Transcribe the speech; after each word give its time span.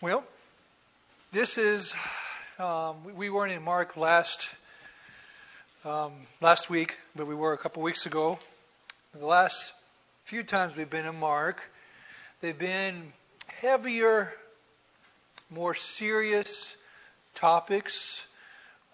Well, 0.00 0.22
this 1.32 1.58
is, 1.58 1.92
um, 2.60 3.16
we 3.16 3.30
weren't 3.30 3.50
in 3.50 3.64
Mark 3.64 3.96
last 3.96 4.54
um, 5.84 6.12
last 6.40 6.70
week, 6.70 6.96
but 7.16 7.26
we 7.26 7.34
were 7.34 7.52
a 7.52 7.58
couple 7.58 7.82
weeks 7.82 8.06
ago. 8.06 8.38
The 9.12 9.26
last 9.26 9.72
few 10.22 10.44
times 10.44 10.76
we've 10.76 10.88
been 10.88 11.04
in 11.04 11.18
Mark, 11.18 11.60
they've 12.40 12.56
been 12.56 13.12
heavier, 13.60 14.32
more 15.50 15.74
serious 15.74 16.76
topics, 17.34 18.24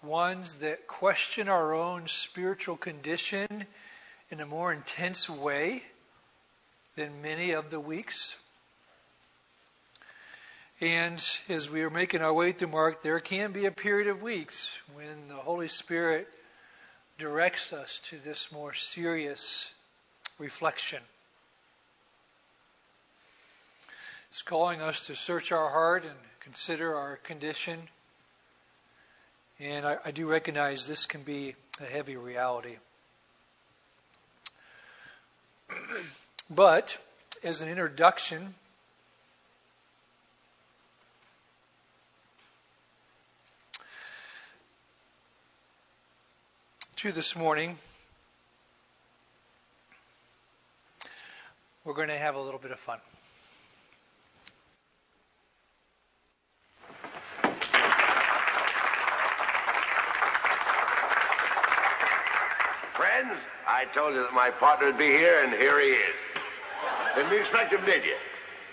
ones 0.01 0.57
that 0.59 0.87
question 0.87 1.49
our 1.49 1.75
own 1.75 2.07
spiritual 2.07 2.77
condition 2.77 3.67
in 4.31 4.41
a 4.41 4.45
more 4.47 4.73
intense 4.73 5.29
way 5.29 5.83
than 6.95 7.21
many 7.21 7.51
of 7.51 7.69
the 7.69 7.79
weeks. 7.79 8.35
And 10.81 11.25
as 11.47 11.69
we 11.69 11.83
are 11.83 11.89
making 11.89 12.21
our 12.21 12.33
way 12.33 12.51
through 12.51 12.67
Mark, 12.67 13.01
there 13.01 13.21
can 13.21 13.53
be 13.53 13.65
a 13.65 13.71
period 13.71 14.07
of 14.07 14.21
weeks 14.21 14.77
when 14.93 15.29
the 15.29 15.35
Holy 15.35 15.69
Spirit 15.69 16.27
directs 17.17 17.71
us 17.71 17.99
to 17.99 18.17
this 18.17 18.51
more 18.51 18.73
serious 18.73 19.71
reflection. 20.37 20.99
It's 24.31 24.41
calling 24.41 24.81
us 24.81 25.07
to 25.07 25.15
search 25.15 25.53
our 25.53 25.69
heart 25.69 26.03
and 26.03 26.13
consider 26.41 26.93
our 26.93 27.15
condition. 27.23 27.79
And 29.61 29.85
I, 29.85 29.97
I 30.03 30.11
do 30.11 30.29
recognize 30.29 30.89
this 30.89 31.05
can 31.05 31.23
be 31.23 31.55
a 31.81 31.85
heavy 31.85 32.17
reality. 32.17 32.75
but 36.49 36.97
as 37.45 37.61
an 37.61 37.69
introduction, 37.69 38.53
to 47.05 47.11
this 47.11 47.35
morning, 47.35 47.77
we're 51.83 51.93
going 51.93 52.07
to 52.07 52.17
have 52.17 52.33
a 52.33 52.41
little 52.41 52.59
bit 52.59 52.71
of 52.71 52.79
fun. 52.79 52.97
Friends, 62.95 63.37
I 63.67 63.85
told 63.93 64.15
you 64.15 64.23
that 64.23 64.33
my 64.33 64.49
partner 64.49 64.87
would 64.87 64.97
be 64.97 65.05
here, 65.05 65.43
and 65.43 65.53
here 65.53 65.79
he 65.79 65.89
is. 65.89 66.15
Didn't 67.15 67.31
you 67.31 67.37
expect 67.37 67.71
him, 67.71 67.85
did 67.85 68.03
you? 68.03 68.15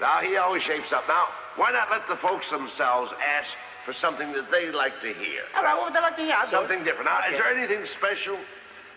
Now, 0.00 0.20
he 0.20 0.38
always 0.38 0.62
shapes 0.62 0.90
up. 0.90 1.06
Now, 1.06 1.26
why 1.56 1.70
not 1.70 1.90
let 1.90 2.08
the 2.08 2.16
folks 2.16 2.48
themselves 2.48 3.12
ask 3.22 3.50
for 3.84 3.92
something 3.92 4.32
that 4.32 4.50
they 4.50 4.70
like 4.70 5.00
to 5.00 5.12
hear. 5.12 5.42
All 5.56 5.62
right, 5.62 5.74
what 5.74 5.86
would 5.86 5.94
they 5.94 6.00
like 6.00 6.16
to 6.16 6.22
hear? 6.22 6.34
I'll 6.36 6.50
something 6.50 6.84
different. 6.84 7.06
Now, 7.06 7.18
okay. 7.18 7.32
is 7.32 7.38
there 7.38 7.48
anything 7.48 7.84
special 7.86 8.38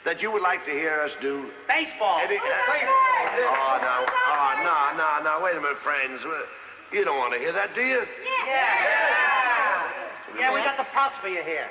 that 0.03 0.22
you 0.22 0.31
would 0.31 0.41
like 0.44 0.66
to 0.66 0.72
hear 0.72 1.00
us 1.02 1.16
do? 1.22 1.50
Baseball. 1.67 2.19
Any, 2.19 2.38
uh, 2.38 2.41
oh, 2.41 3.80
no. 3.81 4.06
Oh, 4.06 4.52
no, 4.61 4.97
no, 4.97 5.38
no. 5.38 5.44
Wait 5.44 5.56
a 5.56 5.61
minute, 5.61 5.80
friends. 5.80 6.22
You 6.91 7.03
don't 7.03 7.17
want 7.17 7.33
to 7.33 7.39
hear 7.39 7.52
that, 7.52 7.73
do 7.73 7.81
you? 7.81 7.97
Yeah. 7.97 8.45
Yeah, 8.45 8.86
yeah 8.86 9.75
yeah 10.39 10.53
we 10.53 10.59
got 10.61 10.78
the 10.78 10.83
props 10.86 11.17
for 11.19 11.30
you 11.30 11.41
here. 11.41 11.67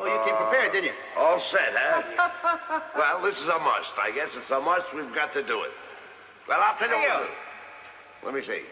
Oh, 0.00 0.06
you 0.06 0.18
came 0.26 0.36
prepared, 0.36 0.72
didn't 0.72 0.86
you? 0.86 0.96
All 1.16 1.38
set, 1.38 1.72
huh? 1.74 2.80
well, 2.96 3.22
this 3.22 3.40
is 3.40 3.46
a 3.46 3.58
must. 3.58 3.92
I 3.98 4.10
guess 4.10 4.30
it's 4.36 4.50
a 4.50 4.60
must. 4.60 4.92
We've 4.94 5.14
got 5.14 5.32
to 5.34 5.42
do 5.42 5.62
it. 5.62 5.70
Well, 6.48 6.58
I'll 6.60 6.76
tell 6.76 6.88
you 6.88 6.96
what. 6.96 7.30
Let 8.24 8.34
me 8.34 8.42
see. 8.42 8.62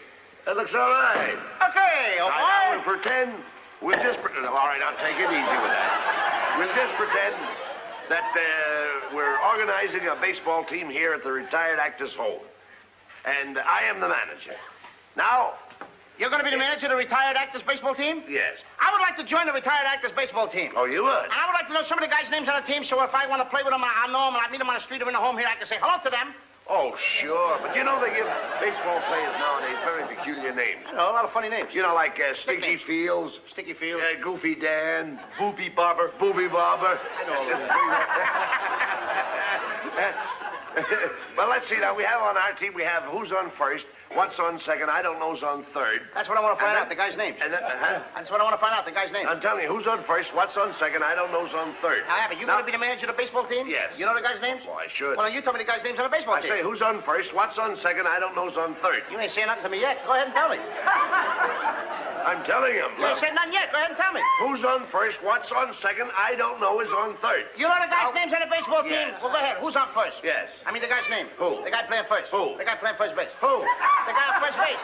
It 0.47 0.57
looks 0.57 0.73
all 0.73 0.89
right. 0.89 1.37
Okay, 1.69 2.19
all 2.19 2.29
right. 2.29 2.81
We'll 2.85 2.97
pretend 2.97 3.33
We'll 3.81 3.99
just 3.99 4.21
pretend. 4.21 4.45
All 4.45 4.53
right, 4.53 4.81
I'll 4.81 4.97
take 4.97 5.17
it 5.17 5.25
easy 5.25 5.57
with 5.57 5.73
that. 5.73 6.55
We'll 6.57 6.75
just 6.75 6.93
pretend 6.93 7.35
that 8.09 8.29
uh, 8.37 9.15
we're 9.15 9.39
organizing 9.41 10.07
a 10.07 10.15
baseball 10.15 10.63
team 10.63 10.89
here 10.89 11.13
at 11.13 11.23
the 11.23 11.31
retired 11.31 11.79
actors' 11.79 12.13
home, 12.13 12.41
and 13.25 13.57
I 13.57 13.81
am 13.83 13.99
the 13.99 14.09
manager. 14.09 14.53
Now, 15.15 15.53
you're 16.19 16.29
going 16.29 16.41
to 16.41 16.45
be 16.45 16.51
the 16.51 16.61
manager 16.61 16.85
of 16.85 16.91
the 16.91 16.97
retired 16.97 17.37
actors 17.37 17.63
baseball 17.63 17.95
team? 17.95 18.21
Yes. 18.29 18.59
I 18.79 18.91
would 18.93 19.01
like 19.01 19.17
to 19.17 19.23
join 19.23 19.47
the 19.47 19.53
retired 19.53 19.87
actors 19.87 20.11
baseball 20.11 20.47
team. 20.47 20.73
Oh, 20.75 20.85
you 20.85 21.03
would? 21.03 21.23
And 21.23 21.33
I 21.33 21.47
would 21.47 21.53
like 21.53 21.67
to 21.67 21.73
know 21.73 21.83
some 21.83 21.97
of 21.97 22.03
the 22.03 22.11
guys' 22.11 22.29
names 22.29 22.47
on 22.47 22.61
the 22.61 22.67
team, 22.71 22.83
so 22.83 23.01
if 23.01 23.15
I 23.15 23.25
want 23.25 23.41
to 23.41 23.49
play 23.49 23.63
with 23.63 23.73
them, 23.73 23.81
I 23.83 24.05
know 24.07 24.29
them, 24.29 24.35
and 24.35 24.45
I 24.45 24.51
meet 24.51 24.59
them 24.59 24.69
on 24.69 24.75
the 24.75 24.81
street 24.81 25.01
or 25.01 25.07
in 25.07 25.13
the 25.13 25.19
home 25.19 25.37
here, 25.37 25.47
I 25.49 25.55
can 25.55 25.65
say 25.65 25.77
hello 25.81 25.97
to 26.03 26.09
them. 26.11 26.35
Oh, 26.73 26.95
sure. 26.95 27.59
But 27.61 27.75
you 27.75 27.83
know 27.83 27.99
they 27.99 28.15
give 28.15 28.27
baseball 28.61 29.01
players 29.09 29.35
nowadays 29.37 29.75
very 29.83 30.07
peculiar 30.07 30.55
names. 30.55 30.79
I 30.87 30.93
know, 30.93 31.11
a 31.11 31.11
lot 31.11 31.25
of 31.25 31.33
funny 31.33 31.49
names. 31.49 31.73
You 31.73 31.81
know, 31.81 31.93
like 31.93 32.17
uh, 32.17 32.33
Stinky 32.33 32.77
Fields. 32.77 33.41
Sticky 33.49 33.73
Fields. 33.73 34.01
Uh, 34.01 34.23
Goofy 34.23 34.55
Dan. 34.55 35.19
Booby 35.37 35.67
Bobber. 35.67 36.13
Booby 36.17 36.47
Bobber. 36.47 36.97
I 37.19 37.25
know 37.27 37.43
well, 41.37 41.49
let's 41.49 41.67
see 41.67 41.77
now. 41.77 41.93
We 41.93 42.03
have 42.03 42.21
on 42.21 42.37
our 42.37 42.53
team, 42.53 42.73
we 42.73 42.83
have 42.83 43.03
who's 43.03 43.33
on 43.33 43.51
first, 43.51 43.85
what's 44.15 44.39
on 44.39 44.59
second, 44.59 44.89
I 44.89 45.01
don't 45.01 45.19
know's 45.19 45.43
on 45.43 45.63
third. 45.73 46.01
That's 46.13 46.29
what 46.29 46.37
I 46.37 46.41
want 46.41 46.57
to 46.57 46.63
find 46.63 46.75
then, 46.75 46.83
out, 46.83 46.89
the 46.89 46.95
guy's 46.95 47.17
name. 47.17 47.35
And 47.41 47.53
then, 47.53 47.63
uh-huh. 47.63 48.03
That's 48.15 48.29
what 48.29 48.41
I 48.41 48.43
want 48.43 48.55
to 48.55 48.61
find 48.61 48.73
out, 48.73 48.85
the 48.85 48.91
guy's 48.91 49.11
name. 49.11 49.27
I'm 49.27 49.41
telling 49.41 49.63
you, 49.63 49.69
who's 49.69 49.87
on 49.87 50.03
first, 50.03 50.35
what's 50.35 50.57
on 50.57 50.73
second, 50.75 51.03
I 51.03 51.15
don't 51.15 51.31
know's 51.31 51.53
on 51.53 51.73
third. 51.81 52.03
Now, 52.07 52.17
Abbott, 52.17 52.39
you 52.39 52.45
now, 52.45 52.61
going 52.61 52.65
to 52.65 52.71
be 52.71 52.77
the 52.77 52.83
manager 52.83 53.07
of 53.07 53.15
the 53.15 53.21
baseball 53.21 53.45
team? 53.45 53.67
Yes. 53.67 53.93
You 53.97 54.05
know 54.05 54.15
the 54.15 54.21
guy's 54.21 54.41
names? 54.41 54.61
Well, 54.65 54.77
I 54.77 54.87
should. 54.87 55.17
Well, 55.17 55.29
you 55.29 55.41
tell 55.41 55.53
me 55.53 55.59
the 55.59 55.69
guy's 55.69 55.83
names 55.83 55.99
on 55.99 56.05
the 56.05 56.15
baseball 56.15 56.35
I 56.35 56.41
team. 56.41 56.51
I 56.51 56.57
say, 56.57 56.63
who's 56.63 56.81
on 56.81 57.01
first, 57.03 57.33
what's 57.33 57.57
on 57.57 57.77
second, 57.77 58.07
I 58.07 58.19
don't 58.19 58.35
know's 58.35 58.57
on 58.57 58.75
third. 58.75 59.03
You 59.11 59.19
ain't 59.19 59.31
saying 59.31 59.47
nothing 59.47 59.63
to 59.63 59.69
me 59.69 59.79
yet. 59.79 60.03
Go 60.05 60.13
ahead 60.13 60.27
and 60.27 60.35
tell 60.35 60.49
me. 60.49 60.57
I'm 62.21 62.45
telling 62.45 62.73
him. 62.73 62.89
You 62.99 63.05
ain't 63.05 63.19
said 63.19 63.33
nothing 63.33 63.53
yet. 63.53 63.71
Go 63.71 63.77
ahead 63.77 63.91
and 63.91 63.97
tell 63.97 64.13
me. 64.13 64.21
Who's 64.39 64.63
on 64.63 64.85
first? 64.87 65.23
What's 65.23 65.51
on 65.51 65.73
second? 65.73 66.11
I 66.15 66.35
don't 66.35 66.61
know. 66.61 66.79
Is 66.79 66.91
on 66.91 67.17
third. 67.17 67.45
You 67.57 67.65
know 67.67 67.75
the 67.81 67.89
guy's 67.89 68.13
names 68.13 68.33
on 68.33 68.41
the 68.41 68.49
baseball 68.49 68.83
team? 68.83 68.91
Yes. 68.93 69.19
Well, 69.21 69.31
go 69.31 69.37
ahead. 69.37 69.57
Who's 69.57 69.75
on 69.75 69.89
first? 69.93 70.21
Yes. 70.23 70.49
I 70.65 70.71
mean 70.71 70.81
the 70.81 70.87
guy's 70.87 71.07
name. 71.09 71.27
Who? 71.37 71.63
The 71.63 71.71
guy 71.71 71.83
playing 71.87 72.05
first. 72.07 72.29
Who? 72.31 72.57
The 72.57 72.65
guy 72.65 72.75
playing 72.75 72.97
first 72.97 73.15
base. 73.15 73.29
Who? 73.41 73.65
The 74.07 74.13
guy 74.17 74.25
on 74.33 74.41
first 74.41 74.57
base. 74.57 74.81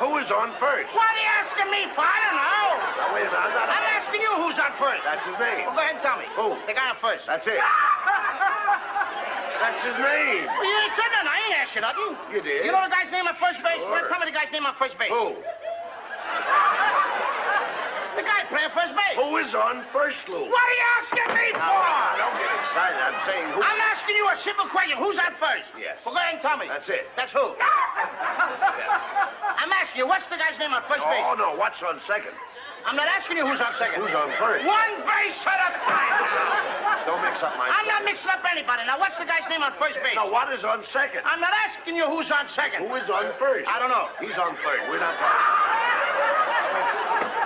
Who 0.00 0.16
is 0.16 0.32
on 0.32 0.52
first? 0.56 0.88
What 0.96 1.04
are 1.04 1.18
you 1.20 1.28
asking 1.44 1.68
me 1.68 1.84
for? 1.92 2.00
I 2.00 2.18
don't 2.24 2.38
know. 2.40 2.68
Now, 2.96 3.12
wait 3.12 3.28
a 3.28 3.32
minute. 3.32 3.36
I'm 3.36 3.52
not. 3.52 3.68
I'm 3.68 3.86
asking 4.00 4.24
you 4.24 4.32
who's 4.40 4.56
on 4.56 4.72
first. 4.80 5.04
That's 5.04 5.20
his 5.28 5.36
name. 5.36 5.68
Well, 5.68 5.76
go 5.76 5.84
ahead 5.84 6.00
and 6.00 6.04
tell 6.04 6.16
me. 6.16 6.24
Who? 6.40 6.56
The 6.64 6.72
guy 6.72 6.88
on 6.88 6.96
first. 6.96 7.28
That's 7.28 7.44
it. 7.44 7.60
That's 9.60 9.80
his 9.84 9.92
name. 10.00 10.48
Well, 10.48 10.64
you 10.64 10.76
ain't 10.80 10.96
said 10.96 11.12
nothing. 11.12 11.28
I 11.28 11.36
ain't 11.44 11.56
asked 11.60 11.76
you 11.76 11.84
nothing. 11.84 12.16
You 12.32 12.40
did. 12.40 12.64
You 12.64 12.72
know 12.72 12.80
the 12.80 12.88
guy's 12.88 13.12
name 13.12 13.28
on 13.28 13.36
first 13.36 13.60
base? 13.60 13.76
Sure. 13.76 13.92
Well, 13.92 14.08
tell 14.08 14.16
me 14.24 14.24
the 14.24 14.32
guy's 14.32 14.48
name 14.48 14.64
on 14.64 14.72
first 14.80 14.96
base. 14.96 15.12
Who? 15.12 15.36
The 18.16 18.24
guy 18.24 18.48
playing 18.48 18.72
first 18.72 18.96
base. 18.96 19.20
Who 19.20 19.36
is 19.36 19.52
on 19.52 19.84
first, 19.92 20.24
Lou? 20.32 20.48
What 20.48 20.64
are 20.64 20.76
you 20.80 20.86
asking 21.04 21.28
me 21.36 21.46
for? 21.52 21.60
Now, 21.60 22.16
don't 22.16 22.36
get 22.40 22.48
excited. 22.56 22.96
I'm 23.04 23.20
saying 23.28 23.52
who. 23.52 23.60
I'm 23.60 23.80
asking 23.92 24.16
you 24.16 24.24
a 24.32 24.36
simple 24.40 24.64
question. 24.72 24.96
Who's 24.96 25.20
on 25.20 25.36
first? 25.36 25.68
Yes. 25.76 26.00
Well, 26.08 26.16
go 26.16 26.20
ahead 26.24 26.40
and 26.40 26.42
tell 26.42 26.56
me. 26.56 26.66
That's 26.66 26.88
it. 26.88 27.12
That's 27.14 27.32
who? 27.32 27.52
I'm 29.60 29.72
asking 29.72 30.00
you, 30.00 30.08
what's 30.08 30.26
the 30.26 30.36
guy's 30.36 30.58
name 30.58 30.72
on 30.72 30.82
first 30.88 31.04
base? 31.04 31.24
Oh, 31.24 31.34
no. 31.36 31.54
What's 31.56 31.82
on 31.82 32.00
second? 32.06 32.32
I'm 32.86 32.96
not 32.96 33.08
asking 33.08 33.36
you 33.36 33.46
who's 33.46 33.60
on 33.60 33.74
second. 33.76 34.00
Who's 34.00 34.14
on 34.16 34.32
first? 34.40 34.64
One 34.64 34.92
base 35.04 35.36
at 35.44 35.60
a 35.60 35.70
time. 35.84 37.04
Don't 37.06 37.20
mix 37.20 37.42
up 37.42 37.56
my. 37.56 37.68
I'm 37.68 37.86
not 37.86 38.04
mixing 38.04 38.30
up 38.30 38.40
anybody. 38.50 38.84
Now, 38.86 38.98
what's 38.98 39.16
the 39.18 39.24
guy's 39.24 39.44
name 39.50 39.62
on 39.62 39.72
first 39.76 40.00
base? 40.02 40.14
Now, 40.14 40.30
what 40.30 40.52
is 40.52 40.64
on 40.64 40.84
second? 40.86 41.22
I'm 41.24 41.40
not 41.40 41.52
asking 41.66 41.96
you 41.96 42.06
who's 42.06 42.30
on 42.30 42.48
second. 42.48 42.88
Who 42.88 42.94
is 42.96 43.10
on 43.10 43.32
first? 43.38 43.68
I 43.68 43.78
don't 43.78 43.90
know. 43.90 44.08
He's 44.20 44.36
on 44.38 44.56
third. 44.64 44.80
We're 44.88 45.00
not 45.00 45.18
talking. 45.18 45.59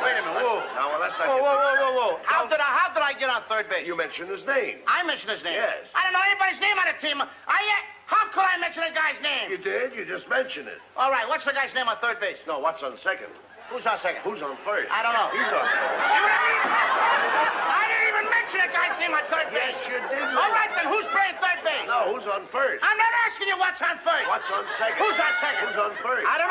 Wait 0.04 0.20
a 0.20 0.22
minute. 0.22 0.44
Whoa. 0.44 0.60
Now, 0.76 0.92
well, 0.92 1.00
let's 1.00 1.16
not 1.16 1.26
Whoa, 1.32 1.40
whoa, 1.40 1.56
whoa, 1.56 1.76
whoa, 1.80 1.92
whoa. 1.96 2.20
How 2.28 2.44
did 2.44 2.60
I, 2.60 2.68
how 2.68 2.92
did 2.92 3.00
I 3.00 3.16
get 3.16 3.32
on 3.32 3.40
third 3.48 3.72
base? 3.72 3.88
You 3.88 3.96
mentioned 3.96 4.28
his 4.28 4.44
name. 4.44 4.84
I 4.86 5.00
mentioned 5.02 5.32
his 5.32 5.40
name. 5.42 5.56
Yes. 5.56 5.88
I 5.96 6.04
don't 6.04 6.12
know 6.12 6.20
anybody's 6.28 6.60
name 6.60 6.76
on 6.76 6.84
the 6.84 6.96
team. 7.00 7.24
I, 7.24 7.24
uh, 7.24 7.80
how 8.04 8.28
could 8.28 8.44
I 8.44 8.60
mention 8.60 8.84
a 8.84 8.92
guy's 8.92 9.16
name? 9.24 9.48
You 9.48 9.56
did. 9.56 9.96
You 9.96 10.04
just 10.04 10.28
mentioned 10.28 10.68
it. 10.68 10.76
All 11.00 11.08
right, 11.10 11.24
what's 11.24 11.48
the 11.48 11.56
guy's 11.56 11.72
name 11.72 11.88
on 11.88 11.96
third 12.04 12.20
base? 12.20 12.36
No, 12.46 12.60
what's 12.60 12.84
on 12.84 13.00
second? 13.00 13.32
Who's 13.72 13.88
on 13.88 13.96
second? 14.04 14.20
Who's 14.28 14.44
on 14.44 14.60
first? 14.60 14.92
I 14.92 15.00
don't 15.00 15.16
know. 15.16 15.32
He's 15.32 15.48
on 15.48 15.64
first. 15.64 15.96
I? 16.04 17.64
I 17.64 17.82
didn't 17.88 18.06
even 18.12 18.24
mention 18.28 18.60
a 18.60 18.68
guy's 18.76 18.92
name 19.00 19.16
on 19.16 19.24
third 19.32 19.48
base. 19.56 19.72
Yes, 19.72 19.88
you 19.88 19.98
did. 20.12 20.20
All 20.20 20.52
right, 20.52 20.68
then 20.76 20.92
who's 20.92 21.08
playing 21.08 21.32
third 21.40 21.64
base? 21.64 21.88
No, 21.88 22.12
who's 22.12 22.28
on 22.28 22.44
first? 22.52 22.84
I'm 22.84 23.00
not 23.00 23.12
asking 23.24 23.48
you 23.48 23.56
what's 23.56 23.80
on 23.80 23.96
first. 24.04 24.28
What's 24.28 24.52
on 24.52 24.68
second? 24.76 25.00
Who's 25.00 25.16
on 25.16 25.32
second? 25.40 25.64
Who's 25.64 25.80
on 25.80 25.96
first? 26.04 26.28
I 26.28 26.36
don't 26.36 26.43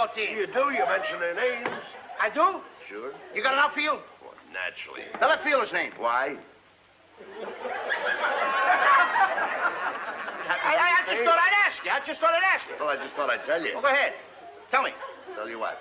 14. 0.00 0.32
You 0.32 0.46
do? 0.46 0.72
You 0.72 0.80
mention 0.88 1.20
their 1.20 1.34
names? 1.34 1.68
I 2.16 2.30
do? 2.30 2.64
Sure. 2.88 3.12
You 3.34 3.42
got 3.42 3.52
an 3.52 3.58
outfield? 3.58 4.00
Well, 4.24 4.32
naturally. 4.48 5.04
The 5.20 5.26
left 5.26 5.44
fielder's 5.44 5.74
name? 5.74 5.92
Why? 5.98 6.38
I, 10.48 10.72
I, 10.72 10.72
I 10.72 11.04
just 11.04 11.20
thought 11.20 11.36
I'd 11.36 11.52
ask 11.68 11.84
you. 11.84 11.90
I 11.90 12.00
just 12.00 12.18
thought 12.18 12.32
I'd 12.32 12.48
ask 12.48 12.64
you. 12.64 12.80
Well, 12.80 12.88
I 12.88 12.96
just 12.96 13.12
thought 13.12 13.28
I'd 13.28 13.44
tell 13.44 13.60
you. 13.60 13.74
Well, 13.74 13.82
go 13.82 13.88
ahead. 13.92 14.14
Tell 14.70 14.82
me. 14.82 14.92
Tell 15.36 15.46
you 15.46 15.58
what? 15.58 15.76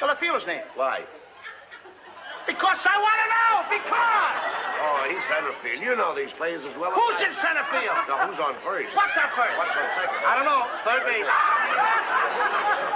The 0.00 0.06
left 0.06 0.18
fielder's 0.18 0.44
name. 0.44 0.66
Why? 0.74 1.06
Because 2.50 2.82
I 2.82 2.98
want 2.98 3.18
to 3.22 3.28
know. 3.30 3.62
Because. 3.70 4.42
Oh, 4.82 5.06
he's 5.06 5.22
center 5.30 5.54
field. 5.62 5.86
You 5.86 5.94
know 5.94 6.18
these 6.18 6.34
players 6.34 6.66
as 6.66 6.74
well. 6.74 6.90
Who's 6.90 7.22
as 7.22 7.30
in 7.30 7.34
center 7.38 7.62
field? 7.70 7.94
Now, 8.10 8.26
who's 8.26 8.42
on 8.42 8.58
first? 8.66 8.90
What's 8.90 9.14
on 9.14 9.30
first? 9.38 9.54
What's 9.54 9.78
on 9.78 9.86
second? 9.94 10.18
I 10.26 10.34
don't 10.34 10.50
know. 10.50 10.66
Third 10.82 11.06
base. 11.06 11.30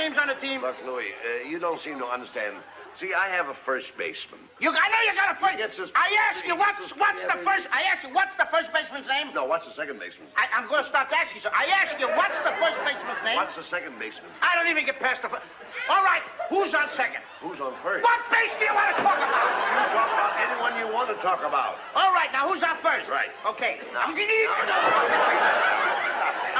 names 0.00 0.16
on 0.16 0.28
the 0.32 0.34
team? 0.40 0.62
Look, 0.64 0.76
Louis, 0.84 1.12
uh, 1.20 1.44
you 1.48 1.58
don't 1.60 1.78
seem 1.80 1.98
to 2.00 2.06
understand. 2.08 2.56
See, 2.98 3.14
I 3.14 3.28
have 3.28 3.48
a 3.48 3.54
first 3.54 3.92
baseman. 3.96 4.40
You, 4.58 4.72
I 4.74 4.86
know 4.90 5.00
you 5.06 5.14
got 5.14 5.30
a 5.30 5.38
first. 5.38 5.52
He 5.54 5.58
gets 5.62 5.76
his- 5.78 5.92
I 5.94 6.10
asked 6.26 6.44
you 6.44 6.56
what's 6.56 6.90
what's 6.98 7.22
the 7.22 7.38
first. 7.46 7.68
I 7.70 7.86
asked 7.86 8.02
you 8.02 8.10
what's 8.12 8.34
the 8.34 8.48
first 8.50 8.72
baseman's 8.74 9.06
name. 9.06 9.30
No, 9.32 9.44
what's 9.44 9.64
the 9.68 9.72
second 9.76 10.00
baseman? 10.00 10.26
I, 10.34 10.48
I'm 10.52 10.66
going 10.68 10.82
to 10.82 10.88
stop 10.88 11.06
asking 11.14 11.38
you. 11.38 11.44
So 11.46 11.50
I 11.54 11.70
asked 11.70 12.00
you 12.02 12.08
what's 12.18 12.34
the 12.42 12.50
first 12.58 12.76
baseman's 12.82 13.22
name. 13.22 13.36
What's 13.38 13.54
the 13.54 13.62
second 13.64 13.94
baseman? 14.02 14.26
I 14.42 14.56
don't 14.58 14.66
even 14.66 14.84
get 14.84 14.98
past 14.98 15.22
the. 15.22 15.28
fir- 15.30 15.44
All 15.88 16.02
right, 16.02 16.24
who's 16.50 16.74
on 16.74 16.90
second? 16.98 17.22
Who's 17.40 17.60
on 17.62 17.72
first? 17.84 18.02
What 18.02 18.20
base 18.34 18.50
do 18.58 18.64
you 18.66 18.74
want 18.74 18.90
to 18.96 19.02
talk 19.06 19.16
about? 19.22 19.46
You 19.70 19.84
talk 19.94 20.10
about 20.10 20.32
anyone 20.42 20.72
you 20.82 20.88
want 20.92 21.08
to 21.14 21.16
talk 21.22 21.40
about. 21.46 21.78
All 21.94 22.10
right, 22.12 22.28
now 22.34 22.50
who's 22.50 22.62
on 22.66 22.74
first? 22.82 23.06
Right. 23.08 23.30
Okay. 23.46 23.78
Now- 23.94 24.10
I'm 24.10 24.18
gonna 24.18 24.26
need. 24.26 24.50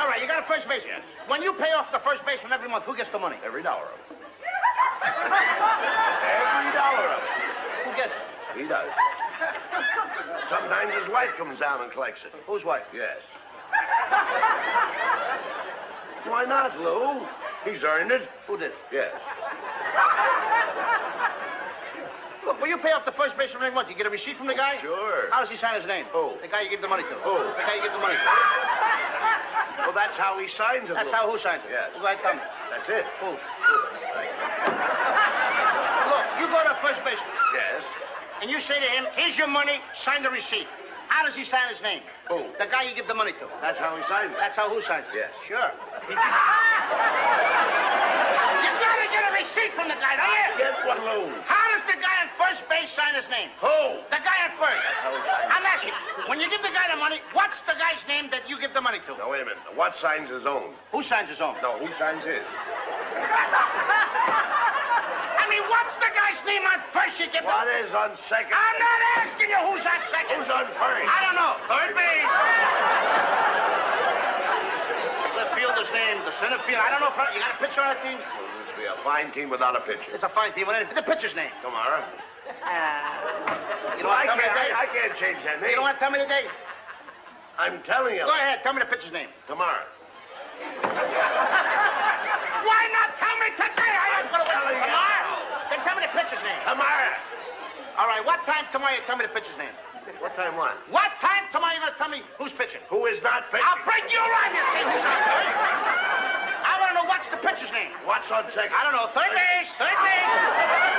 All 0.00 0.08
right, 0.08 0.22
you 0.22 0.26
got 0.26 0.42
a 0.42 0.46
first 0.46 0.66
baseman. 0.66 1.02
When 1.28 1.42
you 1.42 1.52
pay 1.52 1.72
off 1.72 1.92
the 1.92 1.98
first 1.98 2.24
baseman 2.24 2.52
every 2.52 2.70
month, 2.70 2.84
who 2.84 2.96
gets 2.96 3.10
the 3.10 3.18
money? 3.18 3.36
Every 3.44 3.62
dollar 3.62 3.84
of 3.84 4.00
it. 4.00 4.16
Every 5.04 6.72
dollar 6.72 7.04
of 7.04 7.20
it. 7.20 7.28
Who 7.84 7.92
gets 7.94 8.14
it? 8.16 8.22
He 8.56 8.66
does. 8.66 8.88
Sometimes 10.48 10.94
his 10.94 11.06
wife 11.10 11.28
comes 11.36 11.60
down 11.60 11.82
and 11.82 11.92
collects 11.92 12.22
it. 12.24 12.32
Whose 12.46 12.64
wife? 12.64 12.84
Yes. 12.94 13.18
Why 16.24 16.46
not, 16.46 16.80
Lou? 16.80 17.20
He's 17.70 17.84
earned 17.84 18.10
it. 18.10 18.26
Who 18.46 18.56
did? 18.56 18.72
Yes. 18.90 19.12
Look, 22.46 22.58
when 22.58 22.70
you 22.70 22.78
pay 22.78 22.92
off 22.92 23.04
the 23.04 23.12
first 23.12 23.36
baseman 23.36 23.64
every 23.64 23.74
month, 23.74 23.90
you 23.90 23.96
get 23.96 24.06
a 24.06 24.10
receipt 24.10 24.38
from 24.38 24.46
the 24.46 24.54
oh, 24.54 24.56
guy? 24.56 24.78
Sure. 24.80 25.30
How 25.30 25.40
does 25.40 25.50
he 25.50 25.58
sign 25.58 25.74
his 25.78 25.86
name? 25.86 26.06
Who? 26.12 26.40
The 26.40 26.48
guy 26.48 26.62
you 26.62 26.70
give 26.70 26.80
the 26.80 26.88
money 26.88 27.02
to. 27.02 27.14
Who? 27.16 27.36
The 27.36 27.64
guy 27.68 27.76
you 27.76 27.82
give 27.82 27.92
the 27.92 27.98
money 27.98 28.14
to. 28.14 28.69
Well, 29.90 30.06
that's 30.06 30.14
how 30.16 30.38
he 30.38 30.46
signs 30.46 30.86
it. 30.86 30.94
That's 30.94 31.10
how 31.10 31.26
who 31.26 31.34
signs 31.34 31.66
it? 31.66 31.74
Yes. 31.74 31.90
Ahead, 31.98 32.22
tell. 32.22 32.38
That's 32.70 32.86
it. 32.86 33.02
Who? 33.18 33.34
Look, 33.34 33.42
you 36.38 36.46
go 36.46 36.62
to 36.62 36.78
first 36.78 37.02
baseman, 37.02 37.26
Yes. 37.50 37.82
and 38.38 38.46
you 38.46 38.62
say 38.62 38.78
to 38.78 38.86
him, 38.86 39.10
here's 39.18 39.34
your 39.36 39.50
money, 39.50 39.82
sign 39.98 40.22
the 40.22 40.30
receipt. 40.30 40.68
How 41.10 41.26
does 41.26 41.34
he 41.34 41.42
sign 41.42 41.66
his 41.74 41.82
name? 41.82 42.06
Who? 42.30 42.46
The 42.62 42.70
guy 42.70 42.86
you 42.86 42.94
give 42.94 43.08
the 43.10 43.18
money 43.18 43.32
to. 43.42 43.50
That's 43.60 43.82
how 43.82 43.96
he 43.98 44.02
signs 44.06 44.30
it. 44.30 44.38
That's 44.38 44.54
how 44.54 44.70
who 44.70 44.78
signs 44.80 45.10
it? 45.10 45.26
Yes. 45.26 45.34
Sure. 45.42 45.58
you 46.06 46.14
gotta 48.78 49.06
get 49.10 49.26
a 49.26 49.32
receipt 49.34 49.74
from 49.74 49.90
the 49.90 49.98
guy, 49.98 50.14
don't 50.14 50.30
you? 50.30 50.70
Get 50.70 50.86
one, 50.86 51.02
Lou. 51.02 51.34
How 51.50 51.66
does 51.74 51.82
the 51.90 51.98
guy 51.98 52.14
on 52.22 52.30
first 52.38 52.62
base 52.70 52.79
sign 52.94 53.14
his 53.14 53.28
name? 53.30 53.50
Who? 53.60 54.02
The 54.10 54.20
guy 54.22 54.38
on 54.46 54.52
first. 54.58 54.82
how 55.02 55.10
he 55.14 55.20
signs 55.22 55.46
it. 55.46 55.54
I'm 55.54 55.66
asking, 55.66 55.94
when 56.26 56.40
you 56.40 56.48
give 56.50 56.62
the 56.62 56.74
guy 56.74 56.86
the 56.90 56.96
money, 56.98 57.20
what's 57.32 57.60
the 57.62 57.74
guy's 57.78 58.02
name 58.08 58.30
that 58.30 58.48
you 58.50 58.58
give 58.60 58.74
the 58.74 58.80
money 58.82 58.98
to? 59.06 59.16
Now, 59.18 59.30
wait 59.30 59.42
a 59.42 59.44
minute. 59.46 59.62
What 59.74 59.96
signs 59.96 60.30
his 60.30 60.46
own? 60.46 60.74
Who 60.92 61.02
signs 61.02 61.30
his 61.30 61.40
own? 61.40 61.56
No, 61.62 61.78
who 61.78 61.88
signs 61.94 62.24
his? 62.24 62.42
I 65.40 65.46
mean, 65.50 65.62
what's 65.66 65.94
the 65.98 66.10
guy's 66.14 66.38
name 66.46 66.62
on 66.62 66.78
first 66.94 67.18
you 67.18 67.26
give 67.30 67.44
What 67.44 67.66
the... 67.66 67.74
is 67.82 67.94
on 67.94 68.14
second? 68.30 68.54
I'm 68.54 68.78
not 68.78 69.00
asking 69.18 69.50
you 69.50 69.60
who's 69.66 69.82
on 69.86 70.00
second. 70.10 70.36
Who's 70.38 70.50
on 70.50 70.66
first? 70.78 71.06
I 71.10 71.18
don't 71.26 71.34
know. 71.38 71.54
Third 71.66 71.90
base. 71.98 72.26
Left 75.36 75.54
fielder's 75.58 75.90
name, 75.90 76.22
the 76.22 76.32
center 76.38 76.58
field. 76.66 76.78
I 76.82 76.90
don't 76.94 77.02
know. 77.02 77.10
If, 77.10 77.18
you 77.34 77.40
got 77.42 77.54
a 77.54 77.60
pitcher 77.62 77.80
on 77.82 77.94
the 77.94 78.00
team? 78.06 78.18
Well, 78.18 78.46
this 78.62 78.70
be 78.78 78.84
a 78.86 78.94
fine 79.02 79.30
team 79.34 79.50
without 79.50 79.74
a 79.74 79.80
pitcher. 79.82 80.10
It's 80.14 80.22
a 80.24 80.28
fine 80.30 80.52
team. 80.54 80.66
What 80.66 80.80
is 80.82 80.88
The 80.94 81.02
pitcher's 81.02 81.34
name. 81.34 81.50
Tomorrow. 81.62 82.04
Uh, 82.60 83.96
you 83.96 84.02
don't 84.04 84.12
I 84.12 84.24
tell 84.26 84.36
me 84.36 84.42
can't, 84.44 84.54
the 84.54 84.60
day? 84.60 84.70
I, 84.72 84.84
I 84.84 84.86
can't 84.92 85.14
change 85.16 85.38
that 85.44 85.56
You 85.60 85.66
name. 85.66 85.74
don't 85.80 85.84
want 85.88 85.96
to 85.98 86.02
tell 86.02 86.12
me 86.12 86.18
the 86.20 86.28
day? 86.28 86.44
I'm 87.58 87.80
telling 87.84 88.14
you. 88.16 88.24
Go 88.24 88.32
ahead. 88.32 88.60
Tell 88.62 88.72
me 88.72 88.80
the 88.80 88.88
pitcher's 88.88 89.12
name. 89.12 89.28
Tomorrow. 89.48 89.84
Why 92.64 92.82
not 92.92 93.16
tell 93.20 93.36
me 93.40 93.48
today? 93.56 93.92
I 93.96 94.20
am 94.20 94.28
going 94.32 94.44
to 94.44 94.48
wait 94.48 94.56
telling 94.60 94.76
you. 94.76 94.84
tomorrow. 94.88 95.36
Then 95.72 95.80
tell 95.84 95.96
me 95.96 96.02
the 96.04 96.12
pitcher's 96.16 96.40
name. 96.44 96.60
Tomorrow. 96.68 97.12
All 98.00 98.08
right. 98.08 98.24
What 98.24 98.44
time 98.48 98.64
tomorrow 98.72 98.96
you 98.96 99.04
tell 99.08 99.16
me 99.16 99.24
the 99.28 99.32
pitcher's 99.34 99.56
name? 99.60 99.72
What 100.20 100.32
time 100.36 100.56
what? 100.56 100.74
What 100.90 101.12
time 101.20 101.44
tomorrow 101.52 101.76
you 101.76 101.80
going 101.84 101.92
to 101.92 102.00
tell 102.00 102.08
me 102.12 102.24
who's 102.40 102.52
pitching? 102.56 102.80
Who 102.88 103.04
is 103.06 103.20
not 103.22 103.48
pitching? 103.52 103.64
I'll 103.68 103.80
break 103.84 104.08
you 104.08 104.18
around, 104.20 104.52
you 104.56 104.64
see 104.72 104.82
who's 104.84 105.04
on 105.04 105.18
first. 105.28 105.56
I 106.64 106.72
want 106.80 106.88
to 106.92 106.96
know 107.04 107.06
what's 107.08 107.28
the 107.28 107.36
pitcher's 107.44 107.70
name. 107.76 107.92
What's 108.08 108.26
on 108.32 108.48
second? 108.56 108.72
I 108.74 108.82
don't 108.88 108.96
know. 108.96 109.06
Third 109.12 109.30
base. 109.36 109.68
Third 109.76 109.92
base. 110.00 110.89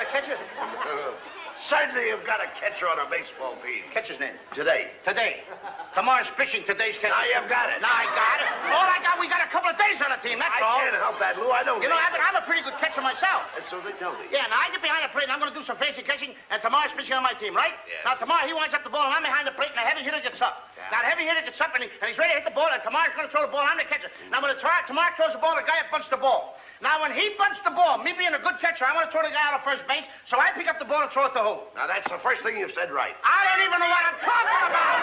Third 0.00 0.24
base. 0.24 0.28
You 0.28 0.36
got 0.36 0.36
a 0.36 0.36
catcher? 0.36 1.14
Certainly 1.60 2.08
you've 2.08 2.24
got 2.24 2.40
a 2.40 2.48
catcher 2.56 2.88
on 2.88 2.96
a 2.96 3.04
baseball 3.10 3.52
team. 3.60 3.84
Catcher's 3.92 4.16
name. 4.16 4.32
Today. 4.56 4.96
Today. 5.04 5.44
Tomorrow's 5.92 6.30
pitching. 6.38 6.64
Today's 6.64 6.96
catcher. 6.96 7.12
Now 7.12 7.26
you've 7.28 7.50
got 7.52 7.68
it. 7.68 7.84
Now 7.84 7.92
I 7.92 8.08
got 8.16 8.38
it. 8.40 8.48
All 8.72 8.88
I 8.88 8.96
got, 9.04 9.20
we 9.20 9.28
got 9.28 9.44
a 9.44 9.50
couple 9.52 9.68
of 9.68 9.76
days 9.76 10.00
on 10.00 10.08
the 10.08 10.16
team. 10.24 10.40
That's 10.40 10.56
I 10.56 10.64
all. 10.64 10.80
can't 10.80 10.96
help 10.96 11.20
that, 11.20 11.36
Lou. 11.36 11.52
I 11.52 11.60
don't 11.60 11.84
You 11.84 11.92
know, 11.92 12.00
think- 12.00 12.16
I'm, 12.16 12.32
I'm 12.32 12.38
a 12.40 12.46
pretty 12.48 12.64
good 12.64 12.80
catcher 12.80 13.04
myself. 13.04 13.44
And 13.52 13.66
so 13.68 13.76
they 13.84 13.92
tell 14.00 14.16
me. 14.16 14.24
Yeah, 14.32 14.48
now 14.48 14.56
I 14.56 14.72
get 14.72 14.80
behind 14.80 15.04
the 15.04 15.12
plate 15.12 15.28
and 15.28 15.36
I'm 15.36 15.42
going 15.42 15.52
to 15.52 15.58
do 15.58 15.60
some 15.66 15.76
fancy 15.76 16.00
catching, 16.00 16.32
and 16.48 16.56
tomorrow's 16.64 16.96
pitching 16.96 17.12
on 17.12 17.20
my 17.26 17.36
team, 17.36 17.52
right? 17.52 17.76
Yeah. 17.84 18.08
Now 18.08 18.16
tomorrow 18.16 18.48
he 18.48 18.56
winds 18.56 18.72
up 18.72 18.80
the 18.80 18.92
ball 18.94 19.04
and 19.04 19.20
I'm 19.20 19.26
behind 19.26 19.44
the 19.44 19.52
plate, 19.52 19.68
and 19.76 19.84
the 19.84 19.84
heavy 19.84 20.00
hitter 20.00 20.22
gets 20.24 20.40
up. 20.40 20.72
Yeah. 20.80 20.88
Now 20.96 21.04
the 21.04 21.12
heavy 21.12 21.28
hitter 21.28 21.44
gets 21.44 21.60
up 21.60 21.76
and, 21.76 21.84
he, 21.84 21.92
and 22.00 22.08
he's 22.08 22.16
ready 22.16 22.32
to 22.32 22.40
hit 22.40 22.48
the 22.48 22.56
ball, 22.56 22.72
and 22.72 22.80
tomorrow's 22.80 23.12
going 23.12 23.28
to 23.28 23.32
throw 23.34 23.44
the 23.44 23.52
ball. 23.52 23.60
And 23.68 23.76
I'm 23.76 23.80
the 23.82 23.90
catcher. 23.90 24.08
Now 24.32 24.40
when 24.40 24.48
the 24.48 24.56
tomorrow, 24.56 24.80
tomorrow 24.88 25.12
throws 25.12 25.36
the 25.36 25.42
ball, 25.44 25.60
the 25.60 25.66
guy 25.68 25.84
up 25.84 25.92
bunts 25.92 26.08
the 26.08 26.16
ball. 26.16 26.56
Now 26.80 26.96
when 27.04 27.12
he 27.12 27.36
bunts 27.36 27.60
the 27.60 27.70
ball, 27.76 28.00
me 28.00 28.16
being 28.16 28.32
a 28.32 28.40
good 28.40 28.56
catcher, 28.56 28.88
I 28.88 28.96
want 28.96 29.04
to 29.04 29.12
throw 29.12 29.20
the 29.20 29.28
guy 29.28 29.52
out 29.52 29.52
of 29.52 29.60
first 29.60 29.84
base, 29.84 30.08
so 30.24 30.40
I 30.40 30.48
pick 30.56 30.64
up 30.64 30.80
the 30.80 30.88
ball 30.88 31.04
and 31.04 31.12
throw 31.12 31.28
it 31.28 31.36
to 31.36 31.44
who? 31.44 31.54
Now 31.76 31.84
that's 31.84 32.08
the 32.08 32.16
first 32.24 32.40
thing 32.40 32.56
you've 32.56 32.72
said 32.72 32.88
right. 32.88 33.12
I 33.20 33.44
don't 33.52 33.68
even 33.68 33.76
know 33.76 33.92
what 33.92 34.00
I'm 34.00 34.16
talking 34.24 34.60
about. 34.64 35.00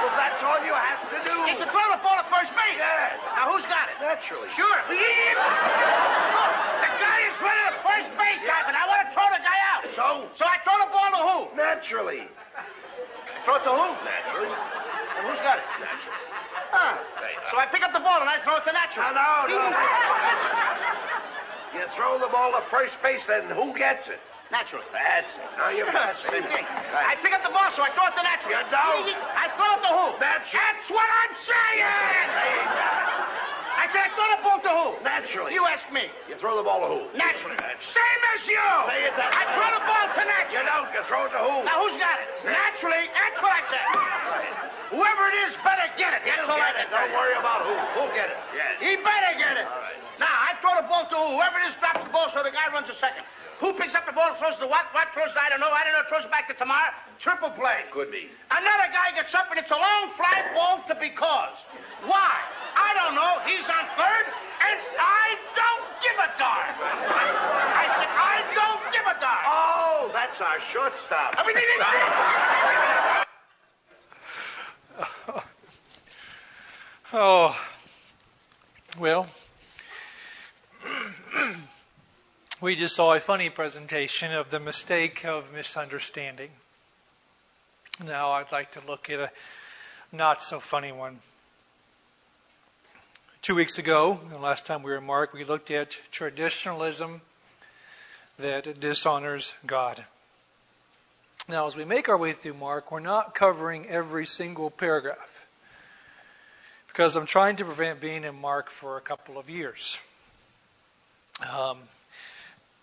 Well, 0.00 0.16
that's 0.16 0.40
all 0.40 0.56
you 0.64 0.72
have 0.72 1.04
to 1.12 1.20
do. 1.20 1.36
Is 1.52 1.60
to 1.60 1.68
throw 1.68 1.84
the 1.92 2.00
ball 2.00 2.16
at 2.16 2.24
first 2.32 2.48
base. 2.56 2.80
Yes. 2.80 3.20
Now 3.36 3.52
who's 3.52 3.68
got 3.68 3.92
it? 3.92 4.00
Naturally. 4.00 4.48
Sure. 4.56 4.80
Look, 4.88 4.96
the 4.96 6.90
guy 6.96 7.18
is 7.28 7.36
running 7.44 7.66
at 7.68 7.76
first 7.84 8.08
base, 8.16 8.40
but 8.48 8.72
I 8.72 8.88
want 8.88 9.04
to 9.04 9.08
throw 9.12 9.28
the 9.36 9.44
guy 9.44 9.60
out. 9.76 9.84
So? 9.92 10.32
So 10.32 10.48
I 10.48 10.56
throw 10.64 10.80
the 10.80 10.88
ball 10.88 11.12
to 11.12 11.20
who? 11.20 11.38
Naturally. 11.60 12.24
Throw 13.44 13.60
it 13.60 13.68
to 13.68 13.72
who? 13.76 13.88
Naturally. 14.00 14.48
And 14.48 15.28
who's 15.28 15.44
got 15.44 15.60
it? 15.60 15.68
Naturally. 15.76 16.35
So 17.50 17.56
I 17.56 17.64
pick 17.72 17.80
up 17.80 17.92
the 17.96 18.04
ball 18.04 18.20
and 18.20 18.28
I 18.28 18.36
throw 18.44 18.60
it 18.60 18.64
to 18.68 18.72
Natural. 18.76 19.08
No, 19.16 19.48
no, 19.48 19.72
no. 19.72 19.80
You 21.72 21.88
throw 21.96 22.20
the 22.20 22.28
ball 22.28 22.52
to 22.52 22.60
first 22.68 22.92
base, 23.00 23.24
then 23.24 23.48
who 23.48 23.72
gets 23.72 24.08
it? 24.12 24.20
Natural. 24.52 24.84
That's 24.92 25.32
it. 25.32 25.42
Now 25.56 25.72
got 25.72 26.20
the 26.20 26.36
I 26.94 27.16
pick 27.24 27.32
up 27.32 27.42
the 27.42 27.50
ball, 27.50 27.72
so 27.74 27.80
I 27.82 27.90
throw 27.96 28.06
it 28.12 28.14
to 28.20 28.22
Natural. 28.22 28.52
You 28.52 28.62
don't. 28.68 29.08
I 29.34 29.48
throw 29.56 29.72
it 29.74 29.82
to 29.88 29.90
who? 29.90 30.06
Natural. 30.20 30.60
That's 30.60 30.86
what 30.92 31.08
I'm 31.08 31.34
saying. 31.48 31.82
I 33.76 33.84
said 33.90 34.06
I 34.06 34.10
throw 34.14 34.28
the 34.36 34.42
ball 34.44 34.60
to 34.62 34.72
who? 34.76 34.88
Naturally. 35.02 35.52
You 35.56 35.64
ask 35.66 35.88
me. 35.90 36.12
You 36.28 36.36
throw 36.36 36.60
the 36.60 36.62
ball 36.62 36.84
to 36.84 36.88
who? 36.92 37.00
Naturally. 37.16 37.56
That's- 37.56 37.88
Same 37.88 38.22
as 38.36 38.44
you. 38.46 38.60
Say 38.86 39.08
it 39.08 39.16
that 39.16 39.32
I 39.32 39.48
way. 39.48 39.56
throw 39.58 39.68
the 39.72 39.84
ball 39.84 40.06
to 40.12 40.22
You 40.52 40.62
don't. 40.62 40.88
You 40.92 41.02
throw 41.08 41.24
it 41.26 41.32
to 41.34 41.40
who? 41.40 41.64
Now 41.64 41.82
who's 41.82 41.96
got 41.96 42.20
it? 42.20 42.28
Naturally. 42.46 43.08
That's 43.16 43.40
what 43.40 43.52
I 43.56 43.62
said. 43.72 44.75
Whoever 44.90 45.22
it 45.34 45.36
is 45.50 45.54
better 45.66 45.88
get 45.98 46.14
it. 46.14 46.22
That's 46.22 46.46
He'll 46.46 46.54
all 46.54 46.62
I 46.62 46.70
get 46.72 46.86
it. 46.86 46.94
Don't 46.94 47.10
worry 47.10 47.34
about 47.34 47.66
who. 47.66 47.74
Who'll 47.98 48.14
get 48.14 48.30
it? 48.30 48.38
Yes. 48.54 48.78
He 48.78 48.94
better 49.02 49.32
get 49.34 49.58
it. 49.58 49.66
All 49.66 49.82
right. 49.82 49.98
Now, 50.22 50.30
I 50.30 50.54
throw 50.62 50.78
the 50.78 50.86
ball 50.86 51.04
to 51.10 51.18
whoever 51.36 51.58
it 51.60 51.68
is 51.68 51.76
drops 51.82 52.06
the 52.06 52.12
ball 52.14 52.30
so 52.30 52.40
the 52.46 52.54
guy 52.54 52.70
runs 52.72 52.88
a 52.88 52.96
second. 52.96 53.26
Who 53.58 53.72
picks 53.72 53.96
up 53.96 54.04
the 54.04 54.12
ball 54.12 54.36
and 54.36 54.38
throws 54.38 54.56
to 54.60 54.68
what? 54.68 54.92
What 54.92 55.08
throws 55.16 55.32
to 55.32 55.40
I 55.40 55.48
don't 55.48 55.60
know. 55.60 55.72
I 55.72 55.84
don't 55.84 55.96
know. 55.96 56.04
Throws 56.08 56.28
it 56.28 56.30
back 56.30 56.46
to 56.52 56.54
Tomorrow. 56.54 56.92
Triple 57.18 57.50
play. 57.56 57.88
Could 57.88 58.12
be. 58.12 58.28
Another 58.52 58.88
guy 58.92 59.16
gets 59.16 59.32
up 59.32 59.48
and 59.48 59.58
it's 59.58 59.72
a 59.72 59.80
long 59.80 60.12
fly 60.16 60.44
ball 60.52 60.84
to 60.88 60.94
because. 60.94 61.56
Why? 62.04 62.36
I 62.76 62.92
don't 62.92 63.16
know. 63.16 63.40
He's 63.48 63.64
on 63.64 63.84
third 63.96 64.26
and 64.60 64.78
I 65.00 65.40
don't 65.56 65.88
give 66.04 66.16
a 66.20 66.28
darn. 66.36 66.72
I 67.72 67.84
said, 67.96 68.10
I 68.12 68.44
don't 68.52 68.84
give 68.92 69.08
a 69.08 69.16
darn. 69.20 69.44
Oh, 69.48 70.10
that's 70.12 70.40
our 70.40 70.60
shortstop. 70.72 71.36
Everything 71.40 71.64
is 71.64 73.15
Oh, 77.12 77.56
well, 78.98 79.28
we 82.60 82.74
just 82.74 82.96
saw 82.96 83.14
a 83.14 83.20
funny 83.20 83.48
presentation 83.48 84.32
of 84.32 84.50
the 84.50 84.58
mistake 84.58 85.24
of 85.24 85.52
misunderstanding. 85.52 86.50
Now 88.04 88.32
I'd 88.32 88.50
like 88.50 88.72
to 88.72 88.80
look 88.88 89.08
at 89.08 89.20
a 89.20 89.30
not 90.10 90.42
so 90.42 90.58
funny 90.58 90.90
one. 90.90 91.20
Two 93.40 93.54
weeks 93.54 93.78
ago, 93.78 94.18
the 94.30 94.38
last 94.38 94.66
time 94.66 94.82
we 94.82 94.90
were 94.90 94.98
in 94.98 95.06
Mark, 95.06 95.32
we 95.32 95.44
looked 95.44 95.70
at 95.70 95.96
traditionalism 96.10 97.20
that 98.38 98.80
dishonors 98.80 99.54
God. 99.64 100.04
Now, 101.48 101.68
as 101.68 101.76
we 101.76 101.84
make 101.84 102.08
our 102.08 102.18
way 102.18 102.32
through 102.32 102.54
Mark, 102.54 102.90
we're 102.90 102.98
not 102.98 103.36
covering 103.36 103.86
every 103.86 104.26
single 104.26 104.68
paragraph 104.68 105.46
because 106.88 107.14
I'm 107.14 107.26
trying 107.26 107.54
to 107.56 107.64
prevent 107.64 108.00
being 108.00 108.24
in 108.24 108.40
Mark 108.40 108.68
for 108.68 108.96
a 108.96 109.00
couple 109.00 109.38
of 109.38 109.48
years. 109.48 110.00
Um, 111.48 111.78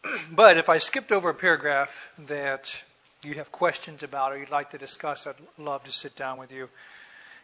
but 0.32 0.56
if 0.56 0.70
I 0.70 0.78
skipped 0.78 1.12
over 1.12 1.30
a 1.30 1.34
paragraph 1.34 2.10
that 2.28 2.82
you 3.22 3.34
have 3.34 3.52
questions 3.52 4.02
about 4.02 4.32
or 4.32 4.38
you'd 4.38 4.50
like 4.50 4.70
to 4.70 4.78
discuss, 4.78 5.28
I'd 5.28 5.36
love 5.58 5.84
to 5.84 5.92
sit 5.92 6.16
down 6.16 6.38
with 6.38 6.54
you 6.54 6.70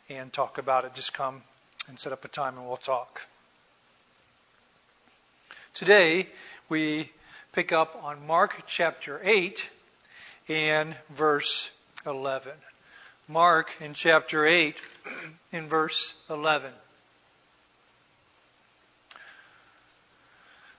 and 0.09 0.31
talk 0.31 0.57
about 0.57 0.85
it. 0.85 0.93
Just 0.93 1.13
come 1.13 1.41
and 1.89 1.99
set 1.99 2.13
up 2.13 2.23
a 2.23 2.29
time 2.29 2.57
and 2.57 2.65
we'll 2.65 2.77
talk. 2.77 3.27
Today, 5.73 6.27
we 6.69 7.11
pick 7.51 7.73
up 7.73 7.99
on 8.05 8.25
Mark 8.25 8.63
chapter 8.67 9.19
8 9.21 9.69
and 10.49 10.95
verse 11.11 11.69
11. 12.05 12.51
Mark 13.27 13.71
in 13.79 13.93
chapter 13.93 14.45
8 14.45 14.81
in 15.51 15.67
verse 15.67 16.13
11. 16.29 16.71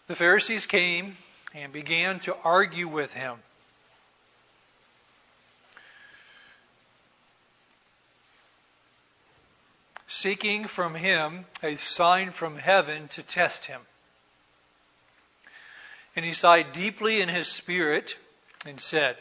The 0.08 0.16
Pharisees 0.16 0.66
came 0.66 1.16
and 1.54 1.72
began 1.72 2.18
to 2.20 2.36
argue 2.42 2.88
with 2.88 3.12
him. 3.12 3.36
Seeking 10.08 10.64
from 10.66 10.94
him 10.94 11.46
a 11.62 11.76
sign 11.76 12.32
from 12.32 12.58
heaven 12.58 13.06
to 13.08 13.22
test 13.22 13.66
him. 13.66 13.80
And 16.16 16.24
he 16.24 16.32
sighed 16.32 16.72
deeply 16.72 17.20
in 17.20 17.28
his 17.28 17.46
spirit 17.46 18.18
and 18.66 18.80
said, 18.80 19.16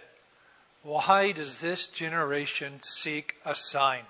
Why 0.84 1.34
does 1.34 1.60
this 1.60 1.88
generation 1.88 2.82
seek 2.82 3.36
a 3.46 3.54
sign? 3.54 4.04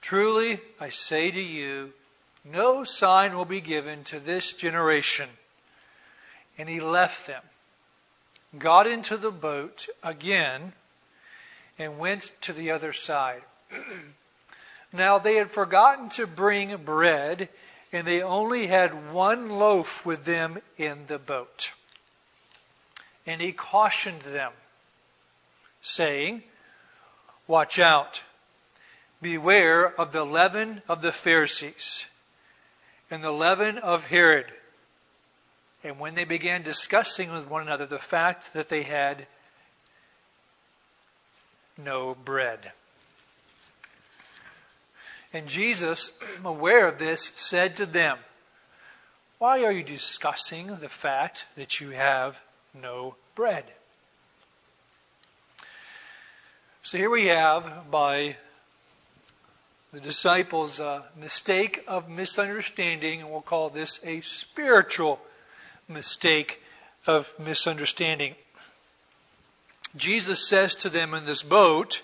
Truly, 0.00 0.60
I 0.80 0.88
say 0.88 1.30
to 1.30 1.40
you, 1.40 1.92
no 2.44 2.84
sign 2.84 3.36
will 3.36 3.44
be 3.44 3.60
given 3.60 4.04
to 4.04 4.20
this 4.20 4.52
generation. 4.52 5.28
And 6.58 6.68
he 6.68 6.80
left 6.80 7.26
them, 7.26 7.42
got 8.58 8.86
into 8.86 9.16
the 9.16 9.30
boat 9.30 9.88
again, 10.02 10.72
and 11.78 11.98
went 11.98 12.30
to 12.42 12.52
the 12.52 12.70
other 12.70 12.92
side. 12.92 13.42
now 14.92 15.18
they 15.18 15.36
had 15.36 15.50
forgotten 15.50 16.10
to 16.10 16.26
bring 16.26 16.76
bread, 16.78 17.48
and 17.92 18.06
they 18.06 18.22
only 18.22 18.66
had 18.66 19.12
one 19.12 19.48
loaf 19.48 20.06
with 20.06 20.24
them 20.24 20.60
in 20.78 21.06
the 21.06 21.18
boat. 21.18 21.72
And 23.26 23.40
he 23.40 23.52
cautioned 23.52 24.20
them, 24.22 24.52
saying, 25.84 26.42
Watch 27.46 27.78
out. 27.78 28.22
Beware 29.20 29.86
of 30.00 30.12
the 30.12 30.24
leaven 30.24 30.82
of 30.88 31.02
the 31.02 31.12
Pharisees 31.12 32.06
and 33.10 33.22
the 33.22 33.30
leaven 33.30 33.78
of 33.78 34.06
Herod. 34.06 34.46
And 35.82 35.98
when 35.98 36.14
they 36.14 36.24
began 36.24 36.62
discussing 36.62 37.32
with 37.32 37.48
one 37.48 37.62
another 37.62 37.86
the 37.86 37.98
fact 37.98 38.54
that 38.54 38.68
they 38.68 38.82
had 38.82 39.26
no 41.76 42.14
bread. 42.14 42.72
And 45.34 45.46
Jesus, 45.48 46.10
aware 46.44 46.88
of 46.88 46.98
this, 46.98 47.32
said 47.34 47.76
to 47.76 47.86
them, 47.86 48.18
Why 49.38 49.64
are 49.64 49.72
you 49.72 49.82
discussing 49.82 50.68
the 50.68 50.88
fact 50.88 51.46
that 51.56 51.80
you 51.80 51.90
have 51.90 52.40
no 52.72 53.16
bread? 53.34 53.64
So 56.86 56.98
here 56.98 57.08
we 57.08 57.28
have, 57.28 57.90
by 57.90 58.36
the 59.94 60.00
disciples' 60.00 60.80
uh, 60.80 61.00
mistake 61.18 61.82
of 61.88 62.10
misunderstanding, 62.10 63.22
and 63.22 63.30
we'll 63.30 63.40
call 63.40 63.70
this 63.70 64.00
a 64.04 64.20
spiritual 64.20 65.18
mistake 65.88 66.62
of 67.06 67.32
misunderstanding. 67.38 68.34
Jesus 69.96 70.46
says 70.46 70.76
to 70.76 70.90
them 70.90 71.14
in 71.14 71.24
this 71.24 71.42
boat, 71.42 72.02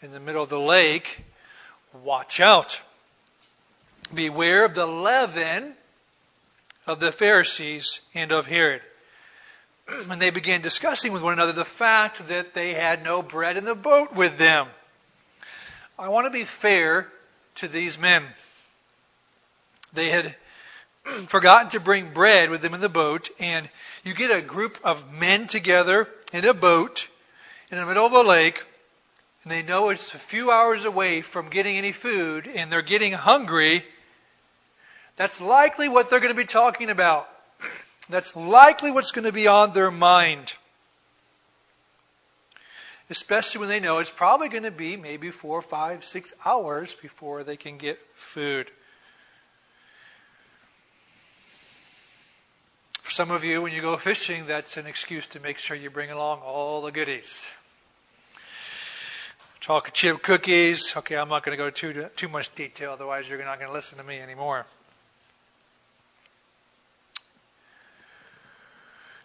in 0.00 0.12
the 0.12 0.20
middle 0.20 0.42
of 0.42 0.48
the 0.48 0.58
lake, 0.58 1.22
watch 2.02 2.40
out. 2.40 2.80
Beware 4.14 4.64
of 4.64 4.74
the 4.74 4.86
leaven 4.86 5.74
of 6.86 7.00
the 7.00 7.12
Pharisees 7.12 8.00
and 8.14 8.32
of 8.32 8.46
Herod. 8.46 8.80
And 10.10 10.20
they 10.20 10.30
began 10.30 10.60
discussing 10.60 11.12
with 11.12 11.22
one 11.22 11.32
another 11.32 11.52
the 11.52 11.64
fact 11.64 12.28
that 12.28 12.54
they 12.54 12.74
had 12.74 13.02
no 13.02 13.22
bread 13.22 13.56
in 13.56 13.64
the 13.64 13.74
boat 13.74 14.14
with 14.14 14.38
them. 14.38 14.66
I 15.98 16.08
want 16.08 16.26
to 16.26 16.30
be 16.30 16.44
fair 16.44 17.08
to 17.56 17.68
these 17.68 17.98
men. 17.98 18.24
They 19.92 20.10
had 20.10 20.34
forgotten 21.26 21.70
to 21.70 21.80
bring 21.80 22.12
bread 22.12 22.50
with 22.50 22.62
them 22.62 22.74
in 22.74 22.80
the 22.80 22.88
boat, 22.88 23.28
and 23.38 23.68
you 24.04 24.14
get 24.14 24.30
a 24.30 24.40
group 24.40 24.78
of 24.84 25.12
men 25.18 25.46
together 25.46 26.08
in 26.32 26.44
a 26.44 26.54
boat 26.54 27.08
in 27.70 27.78
the 27.78 27.86
middle 27.86 28.06
of 28.06 28.12
a 28.12 28.22
lake, 28.22 28.64
and 29.42 29.52
they 29.52 29.62
know 29.62 29.90
it's 29.90 30.14
a 30.14 30.18
few 30.18 30.50
hours 30.50 30.84
away 30.84 31.20
from 31.20 31.48
getting 31.48 31.76
any 31.76 31.92
food, 31.92 32.48
and 32.48 32.70
they're 32.70 32.82
getting 32.82 33.12
hungry. 33.12 33.84
That's 35.16 35.40
likely 35.40 35.88
what 35.88 36.10
they're 36.10 36.20
going 36.20 36.34
to 36.34 36.40
be 36.40 36.44
talking 36.44 36.90
about. 36.90 37.28
That's 38.10 38.34
likely 38.36 38.90
what's 38.90 39.12
going 39.12 39.26
to 39.26 39.32
be 39.32 39.46
on 39.46 39.72
their 39.72 39.90
mind. 39.90 40.54
Especially 43.08 43.60
when 43.60 43.68
they 43.68 43.80
know 43.80 43.98
it's 43.98 44.10
probably 44.10 44.48
going 44.48 44.62
to 44.62 44.70
be 44.70 44.96
maybe 44.96 45.30
four, 45.30 45.62
five, 45.62 46.04
six 46.04 46.32
hours 46.44 46.94
before 46.94 47.42
they 47.42 47.56
can 47.56 47.76
get 47.76 47.98
food. 48.14 48.70
For 53.02 53.10
some 53.10 53.32
of 53.32 53.42
you, 53.42 53.62
when 53.62 53.72
you 53.72 53.82
go 53.82 53.96
fishing, 53.96 54.46
that's 54.46 54.76
an 54.76 54.86
excuse 54.86 55.26
to 55.28 55.40
make 55.40 55.58
sure 55.58 55.76
you 55.76 55.90
bring 55.90 56.12
along 56.12 56.40
all 56.40 56.82
the 56.82 56.92
goodies. 56.92 57.50
Chocolate 59.58 59.92
chip 59.92 60.22
cookies. 60.22 60.96
Okay, 60.96 61.16
I'm 61.16 61.28
not 61.28 61.44
going 61.44 61.58
to 61.58 61.62
go 61.62 61.70
too 61.70 62.08
too 62.14 62.28
much 62.28 62.54
detail, 62.54 62.92
otherwise 62.92 63.28
you're 63.28 63.44
not 63.44 63.58
going 63.58 63.68
to 63.68 63.74
listen 63.74 63.98
to 63.98 64.04
me 64.04 64.20
anymore. 64.20 64.64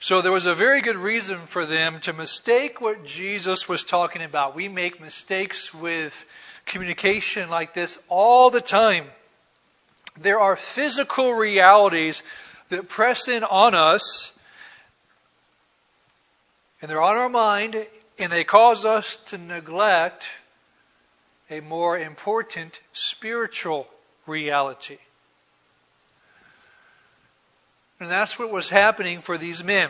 So 0.05 0.21
there 0.21 0.31
was 0.31 0.45
a 0.45 0.53
very 0.53 0.81
good 0.81 0.97
reason 0.97 1.39
for 1.47 1.65
them 1.65 1.99
to 2.01 2.13
mistake 2.13 2.79
what 2.79 3.05
Jesus 3.05 3.67
was 3.67 3.83
talking 3.83 4.21
about. 4.21 4.53
We 4.53 4.67
make 4.67 5.01
mistakes 5.01 5.73
with 5.73 6.27
communication 6.67 7.49
like 7.49 7.73
this 7.73 7.97
all 8.07 8.51
the 8.51 8.61
time. 8.61 9.05
There 10.15 10.39
are 10.39 10.55
physical 10.55 11.33
realities 11.33 12.21
that 12.69 12.87
press 12.87 13.27
in 13.27 13.43
on 13.43 13.73
us, 13.73 14.31
and 16.83 16.91
they're 16.91 17.01
on 17.01 17.17
our 17.17 17.27
mind, 17.27 17.75
and 18.19 18.31
they 18.31 18.43
cause 18.43 18.85
us 18.85 19.15
to 19.29 19.39
neglect 19.39 20.27
a 21.49 21.61
more 21.61 21.97
important 21.97 22.79
spiritual 22.93 23.87
reality. 24.27 24.99
And 27.99 28.09
that's 28.09 28.37
what 28.37 28.51
was 28.51 28.69
happening 28.69 29.19
for 29.19 29.37
these 29.37 29.63
men. 29.63 29.89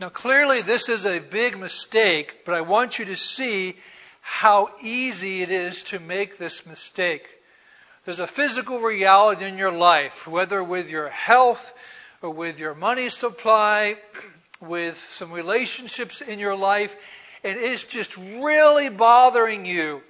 Now, 0.00 0.08
clearly, 0.08 0.62
this 0.62 0.88
is 0.88 1.06
a 1.06 1.20
big 1.20 1.58
mistake, 1.58 2.44
but 2.44 2.54
I 2.54 2.62
want 2.62 2.98
you 2.98 3.04
to 3.06 3.16
see 3.16 3.76
how 4.20 4.70
easy 4.80 5.42
it 5.42 5.50
is 5.50 5.84
to 5.84 6.00
make 6.00 6.38
this 6.38 6.66
mistake. 6.66 7.26
There's 8.04 8.20
a 8.20 8.26
physical 8.26 8.80
reality 8.80 9.44
in 9.44 9.58
your 9.58 9.70
life, 9.70 10.26
whether 10.26 10.62
with 10.62 10.90
your 10.90 11.08
health 11.08 11.72
or 12.20 12.30
with 12.30 12.58
your 12.58 12.74
money 12.74 13.10
supply, 13.10 13.96
with 14.60 14.96
some 14.96 15.30
relationships 15.30 16.20
in 16.20 16.38
your 16.38 16.56
life, 16.56 16.96
and 17.44 17.58
it's 17.58 17.84
just 17.84 18.16
really 18.16 18.88
bothering 18.88 19.66
you. 19.66 20.02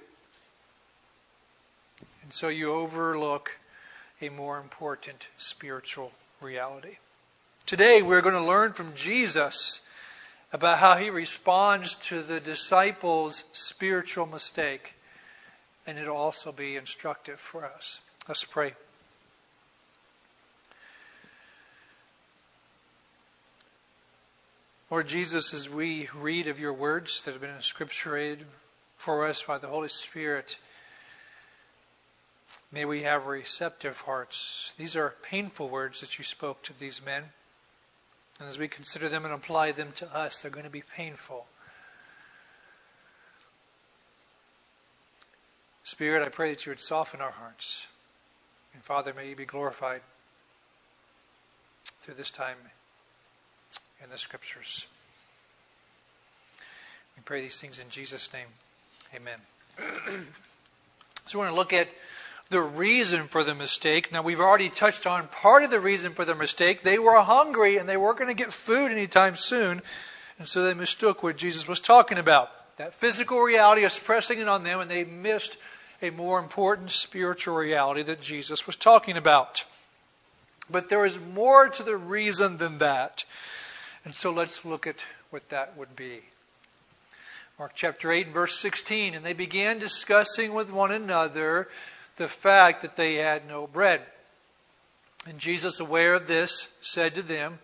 And 2.23 2.33
so 2.33 2.47
you 2.47 2.71
overlook 2.71 3.55
a 4.21 4.29
more 4.29 4.57
important 4.57 5.27
spiritual 5.37 6.11
reality. 6.43 6.97
Today 7.65 8.01
we're 8.01 8.21
going 8.21 8.35
to 8.35 8.45
learn 8.45 8.73
from 8.73 8.93
Jesus 8.93 9.81
about 10.51 10.77
how 10.77 10.97
he 10.97 11.09
responds 11.09 11.95
to 11.95 12.21
the 12.21 12.39
disciples' 12.39 13.45
spiritual 13.53 14.25
mistake 14.25 14.93
and 15.87 15.97
it'll 15.97 16.17
also 16.17 16.51
be 16.51 16.75
instructive 16.75 17.39
for 17.39 17.65
us. 17.65 18.01
Let's 18.27 18.43
pray. 18.43 18.73
Lord 24.89 25.07
Jesus, 25.07 25.53
as 25.53 25.69
we 25.69 26.07
read 26.15 26.47
of 26.47 26.59
your 26.59 26.73
words 26.73 27.21
that 27.21 27.31
have 27.31 27.41
been 27.41 27.49
inscripturated 27.49 28.43
for 28.97 29.25
us 29.25 29.41
by 29.41 29.57
the 29.57 29.67
Holy 29.67 29.89
Spirit, 29.89 30.57
may 32.73 32.85
we 32.85 33.03
have 33.03 33.27
receptive 33.27 33.99
hearts. 34.01 34.73
These 34.77 34.95
are 34.95 35.13
painful 35.21 35.69
words 35.69 36.01
that 36.01 36.17
you 36.17 36.23
spoke 36.23 36.61
to 36.63 36.79
these 36.79 37.05
men. 37.05 37.23
And 38.39 38.49
as 38.49 38.57
we 38.57 38.67
consider 38.67 39.09
them 39.09 39.25
and 39.25 39.33
apply 39.33 39.73
them 39.73 39.91
to 39.97 40.15
us, 40.15 40.41
they're 40.41 40.51
going 40.51 40.65
to 40.65 40.71
be 40.71 40.83
painful. 40.97 41.45
Spirit, 45.83 46.25
I 46.25 46.29
pray 46.29 46.49
that 46.49 46.65
you 46.65 46.71
would 46.71 46.79
soften 46.79 47.21
our 47.21 47.31
hearts. 47.31 47.85
And 48.73 48.83
Father, 48.83 49.13
may 49.13 49.29
you 49.29 49.35
be 49.35 49.45
glorified. 49.45 50.01
through 52.01 52.15
this 52.15 52.31
time 52.31 52.57
in 54.03 54.09
the 54.09 54.17
Scriptures. 54.17 54.87
We 57.15 57.23
pray 57.23 57.41
these 57.41 57.61
things 57.61 57.79
in 57.79 57.89
Jesus' 57.89 58.33
name. 58.33 58.47
Amen. 59.15 59.39
so 61.27 61.39
we're 61.39 61.45
going 61.45 61.53
to 61.53 61.59
look 61.59 61.71
at 61.71 61.87
the 62.49 62.61
reason 62.61 63.23
for 63.23 63.43
the 63.43 63.55
mistake. 63.55 64.11
Now, 64.11 64.21
we've 64.21 64.39
already 64.39 64.69
touched 64.69 65.07
on 65.07 65.27
part 65.27 65.63
of 65.63 65.71
the 65.71 65.79
reason 65.79 66.13
for 66.13 66.25
the 66.25 66.35
mistake. 66.35 66.81
They 66.81 66.99
were 66.99 67.19
hungry 67.21 67.77
and 67.77 67.87
they 67.87 67.97
weren't 67.97 68.17
going 68.17 68.35
to 68.35 68.43
get 68.43 68.53
food 68.53 68.91
anytime 68.91 69.35
soon. 69.35 69.81
And 70.39 70.47
so 70.47 70.63
they 70.63 70.73
mistook 70.73 71.23
what 71.23 71.37
Jesus 71.37 71.67
was 71.67 71.79
talking 71.79 72.17
about. 72.17 72.49
That 72.77 72.93
physical 72.93 73.39
reality 73.39 73.83
is 73.83 73.97
pressing 73.99 74.39
in 74.39 74.47
on 74.47 74.63
them, 74.63 74.79
and 74.79 74.89
they 74.89 75.03
missed 75.03 75.57
a 76.01 76.09
more 76.09 76.39
important 76.39 76.89
spiritual 76.89 77.55
reality 77.55 78.01
that 78.03 78.21
Jesus 78.21 78.65
was 78.65 78.75
talking 78.75 79.15
about. 79.15 79.63
But 80.69 80.89
there 80.89 81.05
is 81.05 81.19
more 81.19 81.69
to 81.69 81.83
the 81.83 81.95
reason 81.95 82.57
than 82.57 82.79
that. 82.79 83.25
And 84.05 84.13
so 84.13 84.31
let's 84.31 84.65
look 84.65 84.87
at 84.87 85.03
what 85.29 85.47
that 85.49 85.77
would 85.77 85.95
be. 85.95 86.21
Mark 87.59 87.73
chapter 87.75 88.11
8 88.11 88.25
and 88.25 88.33
verse 88.33 88.55
16. 88.59 89.13
And 89.13 89.23
they 89.23 89.33
began 89.33 89.77
discussing 89.79 90.53
with 90.53 90.71
one 90.71 90.91
another 90.91 91.67
the 92.15 92.27
fact 92.27 92.81
that 92.81 92.95
they 92.95 93.15
had 93.15 93.47
no 93.47 93.67
bread. 93.67 94.01
And 95.27 95.39
Jesus, 95.39 95.79
aware 95.79 96.15
of 96.15 96.27
this, 96.27 96.69
said 96.81 97.15
to 97.15 97.21
them, 97.21 97.59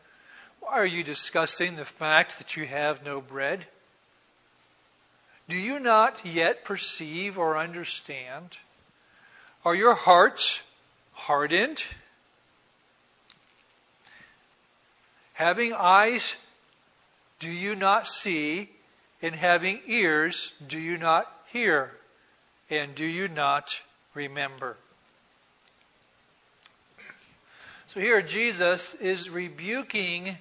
Why 0.62 0.74
are 0.74 0.86
you 0.86 1.04
discussing 1.04 1.76
the 1.76 1.86
fact 1.86 2.38
that 2.38 2.56
you 2.56 2.66
have 2.66 3.06
no 3.06 3.22
bread? 3.22 3.66
Do 5.50 5.58
you 5.58 5.80
not 5.80 6.26
yet 6.26 6.64
perceive 6.64 7.38
or 7.38 7.58
understand? 7.58 8.58
Are 9.66 9.76
your 9.76 9.96
hearts 9.96 10.62
hardened? 11.14 11.84
Having 15.34 15.74
eyes, 15.74 16.36
do 17.40 17.50
you 17.50 17.76
not 17.76 18.08
see? 18.08 18.70
And 19.22 19.36
having 19.36 19.82
ears, 19.88 20.54
do 20.66 20.80
you 20.80 20.98
not 20.98 21.30
hear? 21.48 21.92
And 22.70 22.96
do 22.96 23.06
you 23.06 23.28
not 23.28 23.82
remember. 24.14 24.78
So 27.88 28.00
here 28.00 28.22
Jesus 28.22 28.94
is 28.94 29.30
rebuking 29.30 30.38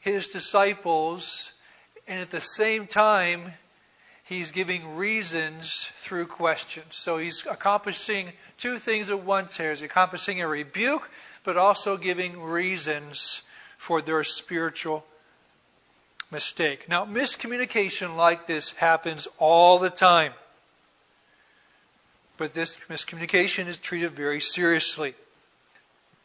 his 0.00 0.28
disciples, 0.28 1.52
and 2.06 2.20
at 2.20 2.30
the 2.30 2.40
same 2.40 2.86
time, 2.86 3.52
he's 4.24 4.52
giving 4.52 4.96
reasons 4.96 5.90
through 5.94 6.26
questions. 6.26 6.94
So 6.94 7.18
he's 7.18 7.44
accomplishing 7.46 8.30
two 8.58 8.78
things 8.78 9.10
at 9.10 9.24
once 9.24 9.56
here. 9.56 9.70
He's 9.70 9.82
accomplishing 9.82 10.40
a 10.40 10.46
rebuke, 10.46 11.10
but 11.42 11.56
also 11.56 11.96
giving 11.96 12.40
reasons 12.40 13.42
for 13.76 14.00
their 14.00 14.22
spiritual 14.22 15.04
mistake. 16.30 16.88
Now, 16.88 17.04
miscommunication 17.06 18.16
like 18.16 18.46
this 18.46 18.72
happens 18.72 19.26
all 19.38 19.78
the 19.78 19.90
time. 19.90 20.32
But 22.38 22.54
this 22.54 22.78
miscommunication 22.88 23.66
is 23.66 23.78
treated 23.78 24.12
very 24.12 24.40
seriously. 24.40 25.14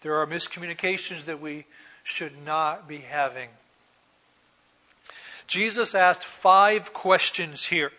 There 0.01 0.15
are 0.17 0.27
miscommunications 0.27 1.25
that 1.25 1.41
we 1.41 1.65
should 2.03 2.45
not 2.45 2.87
be 2.87 2.99
having. 2.99 3.49
Jesus 5.47 5.95
asked 5.95 6.23
five 6.23 6.93
questions 6.93 7.65
here. 7.65 7.91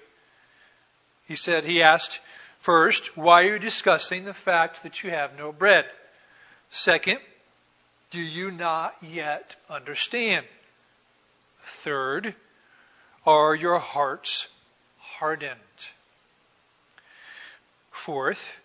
He 1.26 1.34
said, 1.34 1.64
He 1.64 1.82
asked, 1.82 2.20
first, 2.58 3.16
why 3.16 3.42
are 3.44 3.54
you 3.54 3.58
discussing 3.58 4.24
the 4.24 4.34
fact 4.34 4.84
that 4.84 5.02
you 5.02 5.10
have 5.10 5.36
no 5.36 5.52
bread? 5.52 5.84
Second, 6.70 7.18
do 8.10 8.20
you 8.20 8.50
not 8.50 8.94
yet 9.02 9.56
understand? 9.68 10.46
Third, 11.62 12.34
are 13.26 13.54
your 13.54 13.78
hearts 13.78 14.46
hardened? 14.98 15.58
Fourth, 17.94 18.60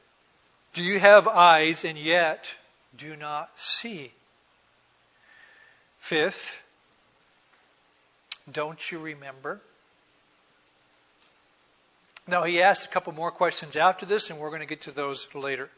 do 0.74 0.84
you 0.84 1.00
have 1.00 1.28
eyes 1.28 1.86
and 1.86 1.98
yet 1.98 2.54
do 2.98 3.16
not 3.16 3.58
see? 3.58 4.12
Fifth, 6.00 6.62
don't 8.52 8.92
you 8.92 8.98
remember? 8.98 9.62
Now, 12.28 12.44
he 12.44 12.64
asked 12.64 12.88
a 12.88 12.90
couple 12.90 13.14
more 13.14 13.32
questions 13.32 13.78
after 13.78 14.08
this, 14.08 14.32
and 14.32 14.40
we're 14.40 14.50
going 14.50 14.62
to 14.62 14.68
get 14.68 14.82
to 14.82 14.92
those 14.92 15.34
later. 15.36 15.70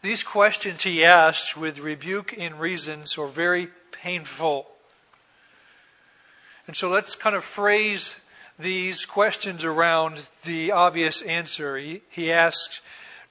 These 0.00 0.24
questions 0.24 0.82
he 0.82 1.04
asked 1.04 1.56
with 1.56 1.78
rebuke 1.78 2.34
and 2.38 2.58
reasons 2.58 3.18
are 3.18 3.26
very 3.26 3.68
painful. 4.02 4.66
And 6.66 6.74
so 6.74 6.88
let's 6.88 7.16
kind 7.16 7.36
of 7.36 7.44
phrase 7.44 8.16
these 8.58 9.06
questions 9.06 9.64
around 9.64 10.20
the 10.44 10.72
obvious 10.72 11.22
answer. 11.22 11.76
He, 11.76 12.02
he 12.10 12.32
asks, 12.32 12.80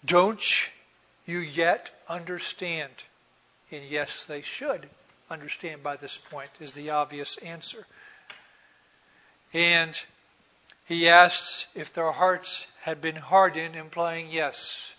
Don't 0.06 0.70
you 1.26 1.40
yet 1.40 1.92
understand? 2.10 2.92
And 3.72 3.84
yes, 3.90 4.26
they 4.26 4.42
should 4.42 4.90
understand 5.30 5.82
by 5.82 5.96
this 5.96 6.18
point, 6.18 6.50
is 6.60 6.74
the 6.74 6.92
obvious 6.92 7.38
answer. 7.38 7.86
And 9.54 10.02
he 10.86 11.10
asks 11.10 11.68
if 11.74 11.94
their 11.94 12.12
hearts 12.12 12.68
had 12.82 13.02
been 13.02 13.16
hardened, 13.16 13.76
implying 13.76 14.30
yes, 14.30 14.94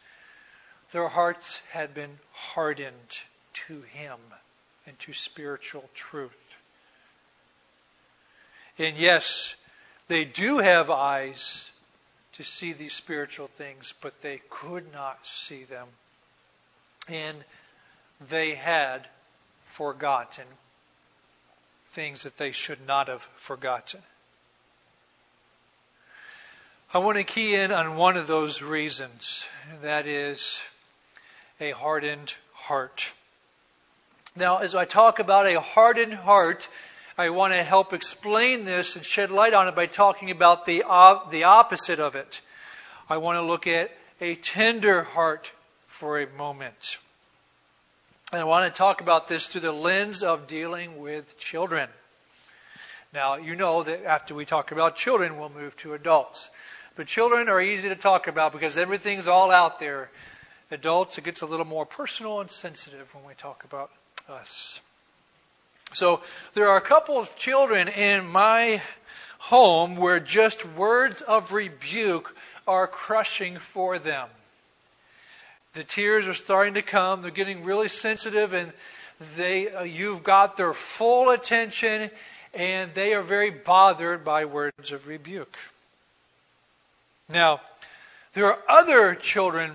their 0.93 1.09
hearts 1.09 1.61
had 1.71 1.95
been 1.95 2.19
hardened 2.33 3.21
to 3.53 3.83
him 3.83 4.19
and 4.87 4.99
to 5.01 5.13
spiritual 5.13 5.89
truth. 5.95 6.31
And 8.79 8.97
yes, 8.97 9.55
they 10.13 10.27
do 10.27 10.59
have 10.59 10.91
eyes 10.91 11.71
to 12.35 12.43
see 12.43 12.75
these 12.75 12.93
spiritual 12.93 13.47
things, 13.47 13.95
but 14.03 14.21
they 14.21 14.43
could 14.51 14.93
not 14.93 15.27
see 15.27 15.65
them. 15.65 15.89
And 17.09 17.39
they 18.29 18.55
had 18.55 19.09
forgotten 19.65 20.45
things 21.87 22.25
that 22.25 22.37
they 22.37 22.51
should 22.51 22.87
not 22.87 23.09
have 23.09 23.23
forgotten. 23.37 24.03
I 26.93 26.99
want 26.99 27.17
to 27.17 27.25
key 27.25 27.55
in 27.55 27.73
on 27.73 27.97
one 27.97 28.19
of 28.19 28.27
those 28.27 28.61
reasons, 28.61 29.49
and 29.71 29.81
that 29.81 30.07
is 30.07 30.63
a 31.59 31.71
hardened 31.71 32.35
heart. 32.53 33.15
Now, 34.37 34.59
as 34.59 34.75
I 34.75 34.85
talk 34.85 35.21
about 35.21 35.47
a 35.47 35.59
hardened 35.59 36.13
heart, 36.13 36.69
I 37.19 37.29
want 37.31 37.53
to 37.53 37.63
help 37.63 37.93
explain 37.93 38.65
this 38.65 38.97
and 38.97 39.05
shed 39.05 39.31
light 39.31 39.53
on 39.53 39.69
it 39.69 39.75
by 39.75 39.87
talking 39.87 40.31
about 40.31 40.65
the, 40.65 40.85
uh, 40.87 41.19
the 41.31 41.45
opposite 41.45 42.01
of 42.01 42.17
it. 42.17 42.41
I 43.09 43.19
want 43.19 43.37
to 43.37 43.43
look 43.43 43.67
at 43.67 43.91
a 44.21 44.35
tender 44.35 45.03
heart 45.03 45.53
for 45.89 46.21
a 46.21 46.27
moment. 46.39 46.99
And 48.33 48.41
I 48.41 48.45
want 48.45 48.73
to 48.73 48.77
talk 48.77 49.03
about 49.03 49.29
this 49.29 49.49
through 49.49 49.61
the 49.61 49.73
lens 49.73 50.23
of 50.23 50.47
dealing 50.47 50.99
with 50.99 51.37
children. 51.37 51.89
Now, 53.13 53.37
you 53.37 53.57
know 53.57 53.83
that 53.83 54.07
after 54.07 54.35
we 54.35 54.47
talk 54.47 54.73
about 54.73 54.97
children, 54.97 55.37
we'll 55.37 55.51
move 55.51 55.77
to 55.79 55.93
adults. 55.93 56.51
But 56.97 57.09
children 57.09 57.51
are 57.51 57.61
easy 57.61 57.91
to 57.91 57.97
talk 57.97 58.27
about 58.27 58.53
because 58.53 58.79
everything's 58.79 59.29
all 59.29 59.51
out 59.51 59.79
there. 59.79 60.11
Adults, 60.71 61.19
it 61.19 61.25
gets 61.25 61.43
a 61.43 61.47
little 61.47 61.67
more 61.67 61.85
personal 61.85 62.41
and 62.41 62.51
sensitive 62.51 63.15
when 63.15 63.25
we 63.27 63.35
talk 63.35 63.65
about 63.65 63.91
us. 64.31 64.81
So 65.95 66.23
there 66.55 66.69
are 66.69 66.77
a 66.77 66.83
couple 66.83 67.19
of 67.19 67.35
children 67.37 67.89
in 67.89 68.27
my 68.27 68.81
home 69.39 69.97
where 69.97 70.21
just 70.21 70.65
words 70.65 71.21
of 71.21 71.53
rebuke 71.53 72.35
are 72.67 72.87
crushing 72.87 73.59
for 73.59 73.99
them. 73.99 74.29
The 75.75 75.85
tears 75.85 76.29
are 76.29 76.35
starting 76.35 76.75
to 76.75 76.83
come. 76.83 77.23
They're 77.23 77.31
getting 77.31 77.65
really 77.65 77.89
sensitive, 77.89 78.53
and 78.53 78.73
they 79.37 79.73
uh, 79.73 79.83
you've 79.83 80.23
got 80.23 80.57
their 80.57 80.73
full 80.73 81.31
attention, 81.31 82.11
and 82.55 82.93
they 82.95 83.15
are 83.15 83.23
very 83.23 83.51
bothered 83.51 84.25
by 84.25 84.45
words 84.45 84.93
of 84.93 85.07
rebuke. 85.07 85.57
Now, 87.29 87.61
there 88.35 88.47
are 88.47 88.59
other 88.69 89.15
children 89.15 89.73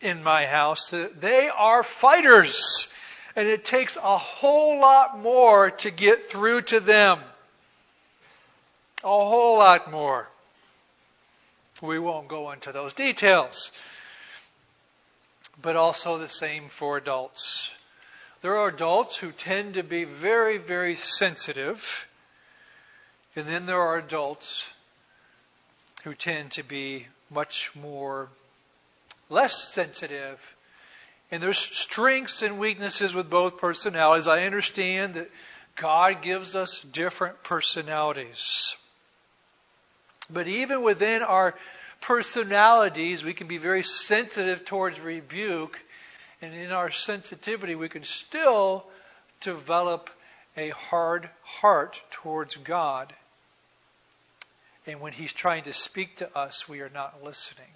in 0.00 0.22
my 0.22 0.46
house. 0.46 0.90
They 0.90 1.48
are 1.48 1.82
fighters 1.82 2.88
and 3.36 3.46
it 3.46 3.66
takes 3.66 3.96
a 3.96 4.16
whole 4.16 4.80
lot 4.80 5.20
more 5.20 5.70
to 5.70 5.90
get 5.90 6.22
through 6.22 6.62
to 6.62 6.80
them. 6.80 7.20
A 9.04 9.08
whole 9.08 9.58
lot 9.58 9.90
more. 9.92 10.26
We 11.82 11.98
won't 11.98 12.28
go 12.28 12.50
into 12.52 12.72
those 12.72 12.94
details. 12.94 13.70
But 15.60 15.76
also 15.76 16.16
the 16.16 16.28
same 16.28 16.68
for 16.68 16.96
adults. 16.96 17.74
There 18.40 18.56
are 18.56 18.68
adults 18.68 19.18
who 19.18 19.32
tend 19.32 19.74
to 19.74 19.82
be 19.82 20.04
very, 20.04 20.56
very 20.56 20.96
sensitive. 20.96 22.08
And 23.36 23.44
then 23.44 23.66
there 23.66 23.80
are 23.80 23.98
adults 23.98 24.70
who 26.04 26.14
tend 26.14 26.52
to 26.52 26.62
be 26.62 27.06
much 27.30 27.70
more 27.74 28.28
less 29.28 29.62
sensitive 29.62 30.55
And 31.30 31.42
there's 31.42 31.58
strengths 31.58 32.42
and 32.42 32.58
weaknesses 32.58 33.14
with 33.14 33.28
both 33.28 33.58
personalities. 33.58 34.26
I 34.26 34.44
understand 34.44 35.14
that 35.14 35.30
God 35.74 36.22
gives 36.22 36.54
us 36.54 36.80
different 36.80 37.42
personalities. 37.42 38.76
But 40.30 40.48
even 40.48 40.82
within 40.82 41.22
our 41.22 41.54
personalities, 42.00 43.24
we 43.24 43.34
can 43.34 43.46
be 43.46 43.58
very 43.58 43.82
sensitive 43.82 44.64
towards 44.64 45.00
rebuke. 45.00 45.80
And 46.40 46.54
in 46.54 46.72
our 46.72 46.90
sensitivity, 46.90 47.74
we 47.74 47.88
can 47.88 48.04
still 48.04 48.86
develop 49.40 50.10
a 50.56 50.70
hard 50.70 51.28
heart 51.42 52.02
towards 52.10 52.56
God. 52.56 53.12
And 54.86 55.00
when 55.00 55.12
He's 55.12 55.32
trying 55.32 55.64
to 55.64 55.72
speak 55.72 56.16
to 56.16 56.38
us, 56.38 56.68
we 56.68 56.80
are 56.80 56.90
not 56.90 57.22
listening. 57.22 57.66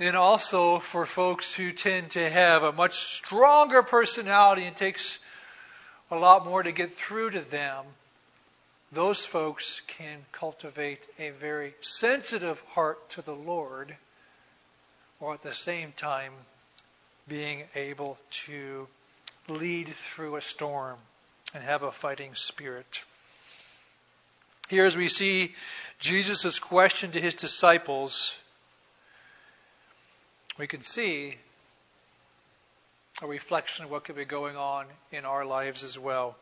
And 0.00 0.16
also 0.16 0.78
for 0.78 1.04
folks 1.04 1.54
who 1.54 1.70
tend 1.70 2.12
to 2.12 2.30
have 2.30 2.62
a 2.62 2.72
much 2.72 2.94
stronger 2.94 3.82
personality 3.82 4.64
and 4.64 4.74
takes 4.74 5.18
a 6.10 6.16
lot 6.16 6.46
more 6.46 6.62
to 6.62 6.72
get 6.72 6.90
through 6.90 7.30
to 7.30 7.40
them, 7.40 7.84
those 8.90 9.24
folks 9.24 9.80
can 9.86 10.18
cultivate 10.32 11.06
a 11.18 11.30
very 11.30 11.74
sensitive 11.80 12.60
heart 12.70 13.10
to 13.10 13.22
the 13.22 13.34
Lord, 13.34 13.94
while 15.18 15.34
at 15.34 15.42
the 15.42 15.52
same 15.52 15.92
time 15.92 16.32
being 17.28 17.62
able 17.74 18.18
to 18.30 18.86
lead 19.48 19.88
through 19.88 20.36
a 20.36 20.40
storm 20.40 20.98
and 21.54 21.62
have 21.64 21.82
a 21.82 21.92
fighting 21.92 22.34
spirit. 22.34 23.04
Here, 24.68 24.86
as 24.86 24.96
we 24.96 25.08
see 25.08 25.54
Jesus' 25.98 26.58
question 26.58 27.12
to 27.12 27.20
his 27.20 27.34
disciples, 27.34 28.36
we 30.58 30.66
can 30.66 30.82
see 30.82 31.36
a 33.22 33.26
reflection 33.26 33.84
of 33.84 33.90
what 33.90 34.04
could 34.04 34.16
be 34.16 34.24
going 34.24 34.56
on 34.56 34.86
in 35.10 35.24
our 35.24 35.44
lives 35.44 35.84
as 35.84 35.98
well. 35.98 36.36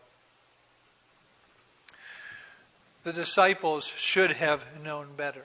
The 3.02 3.12
disciples 3.12 3.86
should 3.86 4.32
have 4.32 4.64
known 4.82 5.08
better. 5.16 5.44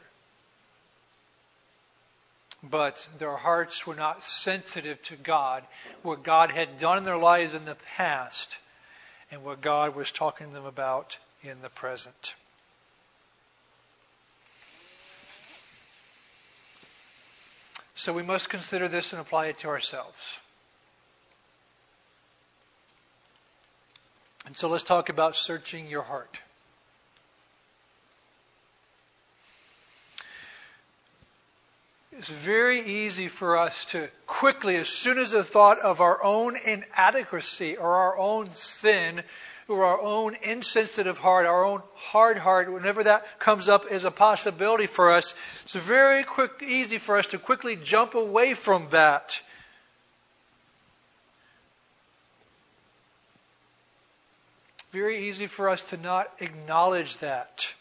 But 2.63 3.08
their 3.17 3.36
hearts 3.36 3.86
were 3.86 3.95
not 3.95 4.23
sensitive 4.23 5.01
to 5.04 5.15
God, 5.15 5.63
what 6.01 6.23
God 6.23 6.51
had 6.51 6.80
done 6.80 6.97
in 6.97 7.04
their 7.04 7.17
lives 7.17 7.54
in 7.54 7.65
the 7.65 7.78
past, 7.95 8.58
and 9.32 9.43
what 9.43 9.62
God 9.62 9.95
was 9.95 10.12
talking 10.12 10.47
to 10.47 10.54
them 10.54 10.65
about 10.65 11.17
in 11.43 11.62
the 11.62 11.69
present. 11.69 12.36
So 17.95 18.12
we 18.12 18.23
must 18.23 18.49
consider 18.49 18.88
this 18.89 19.13
and 19.13 19.21
apply 19.21 19.47
it 19.47 19.58
to 19.60 19.69
ourselves. 19.69 20.39
And 24.45 24.55
so 24.55 24.67
let's 24.67 24.84
talk 24.84 25.10
about 25.10 25.36
searching 25.36 25.88
your 25.88 26.03
heart. 26.03 26.41
It's 32.17 32.29
very 32.29 32.79
easy 32.79 33.27
for 33.27 33.58
us 33.58 33.86
to 33.86 34.08
quickly, 34.27 34.75
as 34.75 34.88
soon 34.88 35.17
as 35.17 35.34
a 35.34 35.43
thought 35.43 35.79
of 35.79 35.99
our 35.99 36.23
own 36.23 36.55
inadequacy 36.55 37.77
or 37.77 37.95
our 37.95 38.17
own 38.17 38.49
sin 38.51 39.23
or 39.67 39.84
our 39.84 39.99
own 39.99 40.36
insensitive 40.43 41.17
heart, 41.17 41.45
our 41.45 41.65
own 41.65 41.82
hard 41.95 42.38
heart, 42.38 42.71
whenever 42.71 43.04
that 43.04 43.39
comes 43.39 43.67
up 43.67 43.86
as 43.89 44.06
a 44.06 44.12
possibility 44.12 44.86
for 44.86 45.12
us, 45.12 45.34
it's 45.63 45.73
very 45.73 46.23
quick, 46.23 46.51
easy 46.62 46.97
for 46.97 47.17
us 47.17 47.28
to 47.28 47.39
quickly 47.39 47.75
jump 47.75 48.13
away 48.13 48.54
from 48.54 48.88
that. 48.91 49.41
Very 54.91 55.28
easy 55.28 55.47
for 55.47 55.69
us 55.69 55.89
to 55.89 55.97
not 55.97 56.32
acknowledge 56.39 57.17
that. 57.17 57.73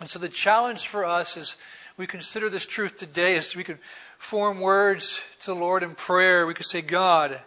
And 0.00 0.08
so 0.08 0.18
the 0.18 0.28
challenge 0.28 0.86
for 0.86 1.04
us 1.04 1.36
is 1.36 1.56
we 1.96 2.06
consider 2.06 2.48
this 2.48 2.66
truth 2.66 2.96
today 2.96 3.36
as 3.36 3.54
we 3.54 3.64
can 3.64 3.78
form 4.18 4.60
words 4.60 5.22
to 5.40 5.46
the 5.46 5.54
Lord 5.54 5.82
in 5.82 5.94
prayer. 5.94 6.46
We 6.46 6.54
could 6.54 6.66
say, 6.66 6.80
God, 6.80 7.38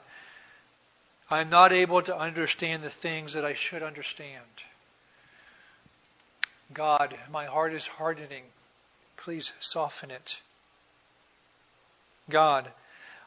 I 1.29 1.41
am 1.41 1.49
not 1.49 1.73
able 1.73 2.01
to 2.03 2.17
understand 2.17 2.83
the 2.83 2.89
things 2.89 3.33
that 3.33 3.43
I 3.43 3.53
should 3.53 3.83
understand. 3.83 4.45
God, 6.73 7.17
my 7.31 7.45
heart 7.45 7.73
is 7.73 7.85
hardening. 7.85 8.43
Please 9.17 9.51
soften 9.59 10.11
it. 10.11 10.39
God, 12.29 12.67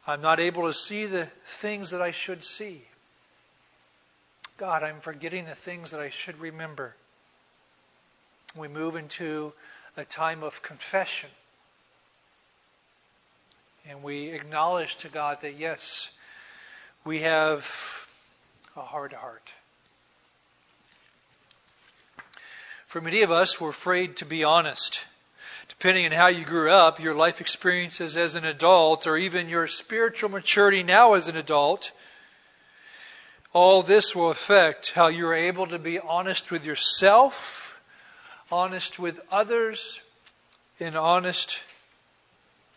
I'm 0.07 0.21
not 0.21 0.41
able 0.41 0.67
to 0.67 0.73
see 0.73 1.07
the 1.07 1.27
things 1.45 1.91
that 1.91 2.01
I 2.01 2.11
should 2.11 2.43
see. 2.43 2.83
God, 4.57 4.83
I'm 4.83 5.01
forgetting 5.01 5.45
the 5.45 5.55
things 5.55 5.91
that 5.91 6.01
I 6.01 6.11
should 6.11 6.39
remember. 6.39 6.95
We 8.57 8.69
move 8.69 8.97
into 8.97 9.53
a 9.97 10.05
time 10.05 10.43
of 10.43 10.63
confession. 10.63 11.31
And 13.89 14.03
we 14.03 14.31
acknowledge 14.31 14.97
to 14.97 15.09
God 15.09 15.41
that, 15.41 15.59
yes, 15.59 16.11
we 17.05 17.21
have 17.21 18.09
a 18.77 18.83
hard 18.83 19.13
heart. 19.13 19.53
For 22.87 23.01
many 23.01 23.23
of 23.23 23.31
us, 23.31 23.61
we're 23.61 23.71
afraid 23.71 24.17
to 24.17 24.27
be 24.27 24.45
honest. 24.45 25.05
Depending 25.69 26.07
on 26.07 26.13
how 26.13 26.27
you 26.27 26.45
grew 26.45 26.71
up, 26.71 27.01
your 27.01 27.15
life 27.15 27.41
experiences 27.41 28.17
as 28.17 28.35
an 28.35 28.45
adult, 28.45 29.07
or 29.07 29.17
even 29.17 29.49
your 29.49 29.67
spiritual 29.67 30.29
maturity 30.29 30.83
now 30.83 31.15
as 31.15 31.29
an 31.29 31.37
adult, 31.37 31.93
all 33.55 33.83
this 33.83 34.15
will 34.15 34.31
affect 34.31 34.93
how 34.93 35.07
you're 35.07 35.35
able 35.35 35.69
to 35.69 35.79
be 35.79 35.99
honest 35.99 36.51
with 36.51 36.67
yourself, 36.67 37.81
honest 38.53 38.99
with 38.99 39.21
others, 39.31 40.03
and 40.81 40.97
honest 40.97 41.63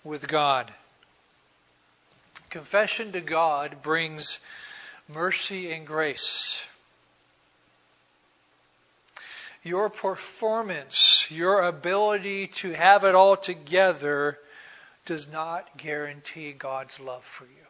with 0.03 0.27
God. 0.27 0.71
Confession 2.53 3.13
to 3.13 3.19
God 3.19 3.81
brings 3.81 4.37
mercy 5.07 5.71
and 5.71 5.87
grace. 5.87 6.63
Your 9.63 9.89
performance, 9.89 11.31
your 11.31 11.63
ability 11.63 12.45
to 12.61 12.73
have 12.73 13.05
it 13.05 13.15
all 13.15 13.35
together 13.35 14.37
does 15.05 15.27
not 15.27 15.77
guarantee 15.77 16.51
God's 16.51 16.99
love 16.99 17.23
for 17.23 17.45
you. 17.45 17.67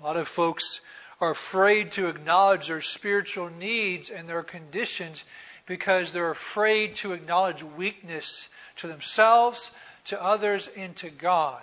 A 0.00 0.02
lot 0.02 0.16
of 0.16 0.26
folks 0.26 0.80
are 1.20 1.30
afraid 1.30 1.92
to 1.92 2.08
acknowledge 2.08 2.66
their 2.66 2.80
spiritual 2.80 3.48
needs 3.48 4.10
and 4.10 4.28
their 4.28 4.42
conditions 4.42 5.24
because 5.66 6.12
they're 6.12 6.32
afraid 6.32 6.96
to 6.96 7.12
acknowledge 7.12 7.62
weakness 7.62 8.48
to 8.78 8.88
themselves, 8.88 9.70
to 10.06 10.20
others, 10.20 10.68
and 10.76 10.96
to 10.96 11.08
God 11.08 11.62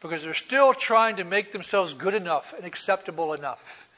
because 0.00 0.22
they're 0.22 0.34
still 0.34 0.74
trying 0.74 1.16
to 1.16 1.24
make 1.24 1.52
themselves 1.52 1.94
good 1.94 2.14
enough 2.14 2.54
and 2.56 2.64
acceptable 2.64 3.32
enough. 3.32 3.88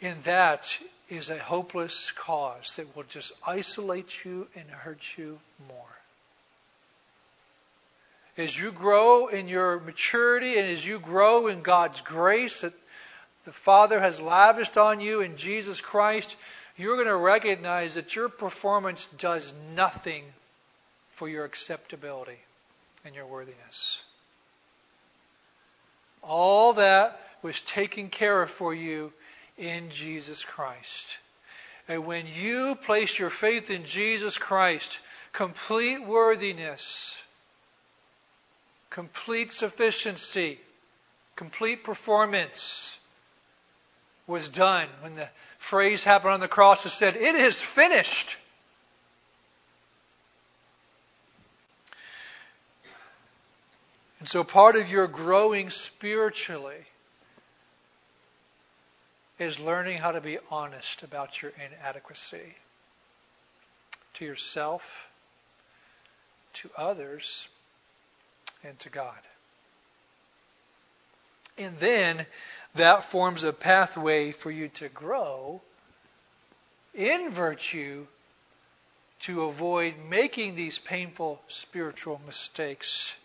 And 0.00 0.18
that 0.20 0.78
is 1.08 1.30
a 1.30 1.38
hopeless 1.38 2.10
cause 2.12 2.76
that 2.76 2.96
will 2.96 3.04
just 3.04 3.32
isolate 3.46 4.24
you 4.24 4.48
and 4.56 4.68
hurt 4.70 5.02
you 5.16 5.38
more. 5.68 5.78
As 8.38 8.58
you 8.58 8.72
grow 8.72 9.26
in 9.26 9.46
your 9.46 9.78
maturity 9.80 10.56
and 10.56 10.70
as 10.70 10.86
you 10.86 10.98
grow 10.98 11.48
in 11.48 11.60
God's 11.60 12.00
grace 12.00 12.62
that 12.62 12.72
the 13.44 13.52
Father 13.52 14.00
has 14.00 14.20
lavished 14.20 14.78
on 14.78 15.00
you 15.00 15.20
in 15.20 15.36
Jesus 15.36 15.82
Christ, 15.82 16.34
you're 16.78 16.96
going 16.96 17.08
to 17.08 17.16
recognize 17.16 17.94
that 17.94 18.16
your 18.16 18.30
performance 18.30 19.06
does 19.18 19.52
nothing 19.74 20.24
for 21.10 21.28
your 21.28 21.44
acceptability 21.44 22.38
and 23.04 23.14
your 23.14 23.26
worthiness. 23.26 24.04
All 26.22 26.74
that 26.74 27.20
was 27.42 27.60
taken 27.62 28.08
care 28.08 28.42
of 28.42 28.50
for 28.50 28.72
you 28.72 29.12
in 29.58 29.90
Jesus 29.90 30.44
Christ. 30.44 31.18
And 31.88 32.06
when 32.06 32.26
you 32.26 32.76
place 32.76 33.18
your 33.18 33.30
faith 33.30 33.70
in 33.70 33.84
Jesus 33.84 34.38
Christ, 34.38 35.00
complete 35.32 36.04
worthiness, 36.04 37.20
complete 38.90 39.52
sufficiency, 39.52 40.60
complete 41.34 41.82
performance 41.82 42.98
was 44.26 44.48
done. 44.48 44.86
When 45.00 45.16
the 45.16 45.28
phrase 45.58 46.04
happened 46.04 46.34
on 46.34 46.40
the 46.40 46.48
cross, 46.48 46.86
it 46.86 46.90
said, 46.90 47.16
It 47.16 47.34
is 47.34 47.60
finished. 47.60 48.36
And 54.22 54.28
so 54.28 54.44
part 54.44 54.76
of 54.76 54.88
your 54.88 55.08
growing 55.08 55.68
spiritually 55.70 56.76
is 59.40 59.58
learning 59.58 59.98
how 59.98 60.12
to 60.12 60.20
be 60.20 60.38
honest 60.48 61.02
about 61.02 61.42
your 61.42 61.50
inadequacy 61.56 62.54
to 64.14 64.24
yourself 64.24 65.10
to 66.52 66.70
others 66.76 67.48
and 68.62 68.78
to 68.78 68.90
God. 68.90 69.18
And 71.58 71.76
then 71.78 72.24
that 72.76 73.02
forms 73.02 73.42
a 73.42 73.52
pathway 73.52 74.30
for 74.30 74.52
you 74.52 74.68
to 74.68 74.88
grow 74.88 75.60
in 76.94 77.28
virtue 77.28 78.06
to 79.22 79.42
avoid 79.46 79.94
making 80.08 80.54
these 80.54 80.78
painful 80.78 81.42
spiritual 81.48 82.20
mistakes. 82.24 83.18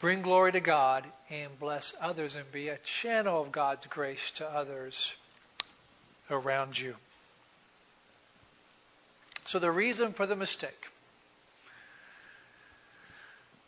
Bring 0.00 0.22
glory 0.22 0.52
to 0.52 0.60
God 0.60 1.04
and 1.28 1.58
bless 1.60 1.94
others 2.00 2.34
and 2.34 2.50
be 2.50 2.68
a 2.68 2.78
channel 2.78 3.42
of 3.42 3.52
God's 3.52 3.86
grace 3.86 4.30
to 4.32 4.48
others 4.48 5.14
around 6.30 6.78
you. 6.78 6.96
So, 9.44 9.58
the 9.58 9.70
reason 9.70 10.12
for 10.12 10.26
the 10.26 10.36
mistake. 10.36 10.86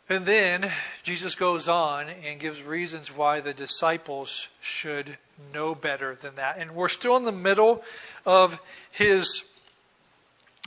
And 0.09 0.25
then 0.25 0.69
Jesus 1.03 1.35
goes 1.35 1.69
on 1.69 2.07
and 2.25 2.39
gives 2.39 2.63
reasons 2.63 3.15
why 3.15 3.39
the 3.39 3.53
disciples 3.53 4.49
should 4.61 5.15
know 5.53 5.75
better 5.75 6.15
than 6.15 6.35
that. 6.35 6.57
And 6.57 6.71
we're 6.71 6.89
still 6.89 7.15
in 7.15 7.23
the 7.23 7.31
middle 7.31 7.83
of 8.25 8.59
his 8.91 9.43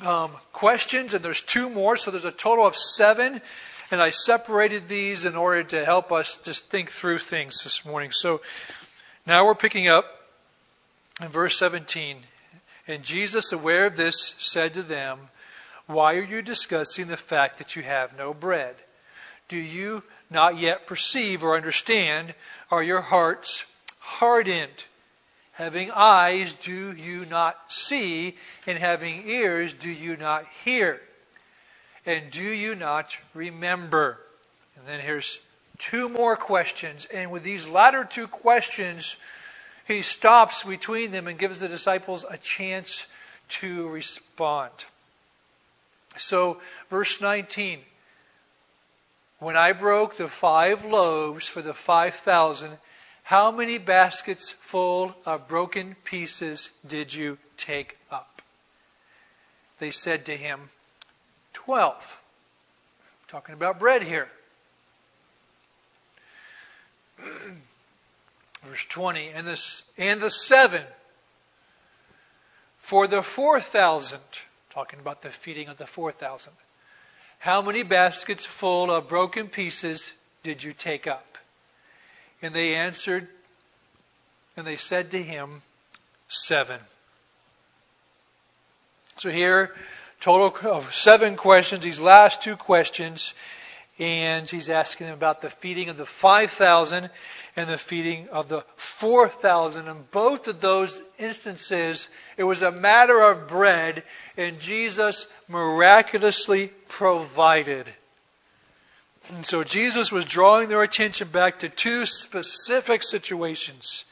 um, 0.05 0.31
questions, 0.53 1.15
and 1.15 1.25
there's 1.25 1.43
two 1.43 1.69
more, 1.71 1.97
so 1.97 2.11
there's 2.11 2.25
a 2.25 2.33
total 2.33 2.67
of 2.67 2.77
seven. 2.77 3.41
And 3.91 4.03
I 4.03 4.11
separated 4.11 4.87
these 4.87 5.25
in 5.25 5.37
order 5.37 5.63
to 5.63 5.85
help 5.85 6.11
us 6.11 6.39
just 6.39 6.67
think 6.67 6.91
through 6.91 7.19
things 7.19 7.63
this 7.63 7.85
morning. 7.85 8.11
So 8.11 8.41
now 9.27 9.47
we're 9.47 9.55
picking 9.55 9.87
up 9.87 10.07
in 11.23 11.29
verse 11.29 11.57
17. 11.59 12.17
And 12.89 13.03
Jesus, 13.03 13.53
aware 13.53 13.87
of 13.87 13.97
this, 13.97 14.35
said 14.39 14.75
to 14.75 14.83
them, 14.83 15.19
Why 15.87 16.17
are 16.17 16.23
you 16.23 16.43
discussing 16.43 17.07
the 17.07 17.17
fact 17.17 17.59
that 17.59 17.77
you 17.77 17.83
have 17.83 18.19
no 18.19 18.35
bread? 18.35 18.75
Do 19.49 19.57
you 19.57 20.03
not 20.31 20.59
yet 20.59 20.87
perceive 20.87 21.45
or 21.45 21.55
understand? 21.55 22.35
Are 22.71 22.83
your 22.83 23.01
hearts 23.01 23.65
hardened? 24.01 24.85
Having 25.53 25.93
eyes, 25.93 26.55
do 26.55 26.93
you 26.93 27.25
not 27.27 27.57
see? 27.69 28.37
And 28.67 28.79
having 28.79 29.29
ears, 29.29 29.73
do 29.73 29.89
you 29.89 30.17
not 30.17 30.45
hear? 30.65 31.01
And 32.07 32.31
do 32.31 32.43
you 32.43 32.77
not 32.77 33.19
remember? 33.35 34.19
And 34.77 34.87
then 34.87 35.01
here's 35.01 35.41
two 35.79 36.09
more 36.09 36.37
questions. 36.37 37.07
And 37.07 37.31
with 37.33 37.43
these 37.43 37.69
latter 37.69 38.05
two 38.05 38.29
questions, 38.29 39.17
he 39.87 40.03
stops 40.03 40.63
between 40.63 41.11
them 41.11 41.27
and 41.27 41.39
gives 41.39 41.61
the 41.61 41.69
disciples 41.69 42.25
a 42.29 42.39
chance 42.39 43.07
to 43.49 43.89
respond. 43.89 44.73
So, 46.17 46.61
verse 46.91 47.21
19. 47.21 47.81
When 49.39 49.57
I 49.57 49.73
broke 49.73 50.17
the 50.17 50.29
five 50.29 50.85
loaves 50.85 51.47
for 51.47 51.61
the 51.61 51.75
5,000, 51.75 52.71
how 53.23 53.51
many 53.51 53.79
baskets 53.79 54.53
full 54.53 55.15
of 55.27 55.49
broken 55.49 55.95
pieces 56.05 56.71
did 56.87 57.13
you 57.13 57.37
take 57.57 57.99
up? 58.11 58.41
They 59.79 59.91
said 59.91 60.27
to 60.27 60.37
him, 60.37 60.71
Twelve. 61.57 62.21
Talking 63.29 63.55
about 63.55 63.79
bread 63.79 64.03
here. 64.03 64.29
Verse 68.65 68.85
20, 68.85 69.31
and, 69.31 69.47
this, 69.47 69.83
and 69.97 70.21
the 70.21 70.29
seven 70.29 70.83
for 72.79 73.07
the 73.07 73.23
4,000. 73.23 74.21
Talking 74.71 75.01
about 75.01 75.23
the 75.23 75.31
feeding 75.31 75.69
of 75.69 75.79
the 75.79 75.87
4,000. 75.87 76.53
How 77.39 77.63
many 77.63 77.83
baskets 77.85 78.45
full 78.45 78.91
of 78.91 79.09
broken 79.09 79.49
pieces 79.49 80.13
did 80.43 80.63
you 80.63 80.75
take 80.75 81.07
up? 81.07 81.39
And 82.43 82.55
they 82.55 82.75
answered, 82.75 83.27
and 84.59 84.67
they 84.67 84.77
said 84.77 85.13
to 85.13 85.23
him, 85.23 85.63
Seven. 86.29 86.81
So 89.17 89.31
here, 89.31 89.75
total 90.21 90.71
of 90.71 90.95
seven 90.95 91.37
questions, 91.37 91.85
these 91.85 92.01
last 92.01 92.43
two 92.43 92.57
questions, 92.57 93.35
and 93.99 94.49
he's 94.49 94.69
asking 94.69 95.07
them 95.07 95.15
about 95.15 95.41
the 95.41 95.49
feeding 95.49 95.89
of 95.89 95.97
the 95.97 96.05
5,000 96.05 97.09
and 97.57 97.69
the 97.69 97.79
feeding 97.79 98.29
of 98.29 98.49
the 98.49 98.63
4,000. 98.77 99.89
In 99.89 100.05
both 100.11 100.49
of 100.49 100.61
those 100.61 101.03
instances, 101.19 102.09
it 102.37 102.45
was 102.45 102.63
a 102.63 102.71
matter 102.71 103.21
of 103.21 103.49
bread, 103.49 104.03
and 104.37 104.61
Jesus 104.61 105.27
miraculously 105.49 106.69
provided. 106.89 107.89
And 109.35 109.47
so 109.47 109.65
Jesus 109.65 110.13
was 110.13 110.25
drawing 110.25 110.69
their 110.69 110.83
attention 110.83 111.29
back 111.29 111.61
to 111.61 111.69
two 111.69 112.05
specific 112.05 113.03
situations 113.03 114.05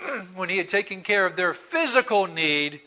when 0.34 0.48
he 0.48 0.58
had 0.58 0.68
taken 0.68 1.02
care 1.02 1.26
of 1.26 1.36
their 1.36 1.54
physical 1.54 2.26
need 2.26 2.80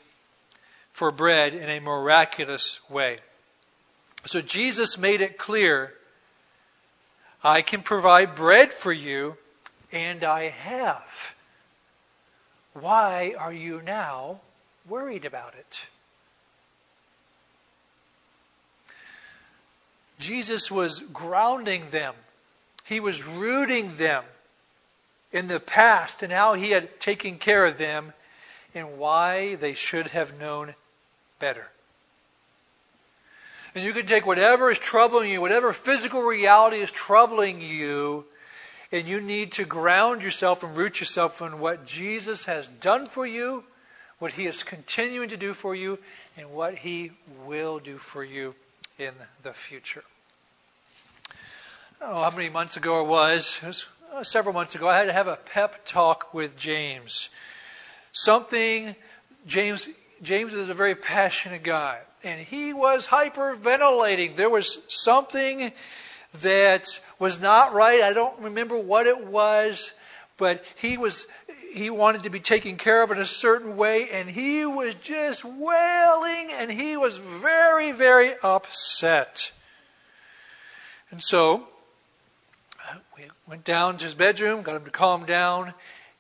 for 0.94 1.12
bread 1.12 1.54
in 1.54 1.70
a 1.70 1.80
miraculous 1.80 2.80
way. 2.90 3.18
So 4.26 4.42
Jesus 4.42 4.98
made 4.98 5.22
it 5.22 5.38
clear 5.38 5.94
I 7.44 7.62
can 7.62 7.82
provide 7.82 8.36
bread 8.36 8.72
for 8.72 8.94
you, 8.94 9.36
and 9.92 10.24
I 10.24 10.50
have. 10.50 11.36
Why 12.72 13.36
are 13.38 13.52
you 13.52 13.82
now 13.82 14.40
worried 14.88 15.26
about 15.26 15.54
it? 15.56 15.86
Jesus 20.20 20.72
was 20.72 21.00
grounding 21.00 21.86
them. 21.90 22.16
He 22.86 23.02
was 23.02 23.26
rooting 23.26 23.90
them 23.98 24.24
in 25.34 25.50
the 25.50 25.60
past 25.60 26.24
and 26.24 26.32
how 26.32 26.54
he 26.54 26.70
had 26.70 27.00
taken 27.02 27.40
care 27.40 27.66
of 27.66 27.78
them 27.78 28.14
and 28.74 28.98
why 28.98 29.56
they 29.56 29.74
should 29.74 30.08
have 30.08 30.40
known 30.40 30.74
better. 31.44 31.68
And 33.76 33.84
you 33.84 33.92
can 33.92 34.06
take 34.06 34.26
whatever 34.26 34.72
is 34.72 34.80
troubling 34.80 35.30
you, 35.30 35.42
whatever 35.42 35.74
physical 35.74 36.22
reality 36.22 36.78
is 36.78 36.90
troubling 36.90 37.60
you, 37.60 38.24
and 38.94 39.10
you 39.10 39.20
need 39.20 39.52
to 39.54 39.66
ground 39.66 40.24
yourself 40.24 40.64
and 40.64 40.78
root 40.78 41.02
yourself 41.02 41.42
in 41.42 41.60
what 41.60 41.86
Jesus 41.86 42.46
has 42.46 42.66
done 42.68 43.08
for 43.08 43.26
you, 43.28 43.62
what 44.20 44.32
he 44.32 44.46
is 44.46 44.64
continuing 44.64 45.30
to 45.30 45.38
do 45.38 45.54
for 45.54 45.76
you, 45.76 46.00
and 46.38 46.50
what 46.54 46.76
he 46.76 47.12
will 47.46 47.80
do 47.80 47.98
for 47.98 48.24
you 48.24 48.56
in 48.98 49.12
the 49.42 49.52
future. 49.52 50.06
I 52.00 52.06
don't 52.06 52.14
know 52.14 52.24
how 52.24 52.32
many 52.32 52.50
months 52.50 52.78
ago 52.78 53.02
it 53.02 53.08
was. 53.08 53.60
It 53.62 53.68
was 53.68 53.86
uh, 54.14 54.24
several 54.24 54.54
months 54.54 54.76
ago. 54.76 54.88
I 54.88 54.98
had 54.98 55.08
to 55.08 55.14
have 55.14 55.28
a 55.28 55.36
pep 55.36 55.84
talk 55.84 56.34
with 56.34 56.56
James. 56.56 57.30
Something, 58.14 58.96
James, 59.46 59.90
James 60.24 60.54
is 60.54 60.70
a 60.70 60.74
very 60.74 60.96
passionate 60.96 61.64
guy, 61.64 62.00
and 62.24 62.40
he 62.40 62.74
was 62.74 63.06
hyperventilating. 63.06 64.36
There 64.36 64.50
was 64.50 64.80
something 64.88 65.72
that 66.42 67.00
was 67.20 67.40
not 67.40 67.74
right. 67.74 68.02
I 68.02 68.14
don't 68.14 68.40
remember 68.40 68.80
what 68.80 69.06
it 69.06 69.26
was, 69.26 69.92
but 70.38 70.64
he 70.78 70.98
was 70.98 71.28
he 71.74 71.90
wanted 71.90 72.24
to 72.24 72.30
be 72.30 72.40
taken 72.40 72.78
care 72.78 73.04
of 73.04 73.12
in 73.12 73.20
a 73.20 73.26
certain 73.26 73.76
way, 73.76 74.10
and 74.12 74.30
he 74.30 74.66
was 74.66 74.96
just 74.96 75.44
wailing, 75.44 76.52
and 76.52 76.72
he 76.72 76.98
was 76.98 77.18
very, 77.18 77.92
very 77.92 78.32
upset. 78.44 79.52
And 81.10 81.22
so 81.22 81.68
we 83.18 83.24
went 83.48 83.64
down 83.64 83.98
to 83.98 84.06
his 84.06 84.14
bedroom, 84.14 84.62
got 84.62 84.76
him 84.76 84.86
to 84.86 84.92
calm 84.92 85.26
down, 85.26 85.74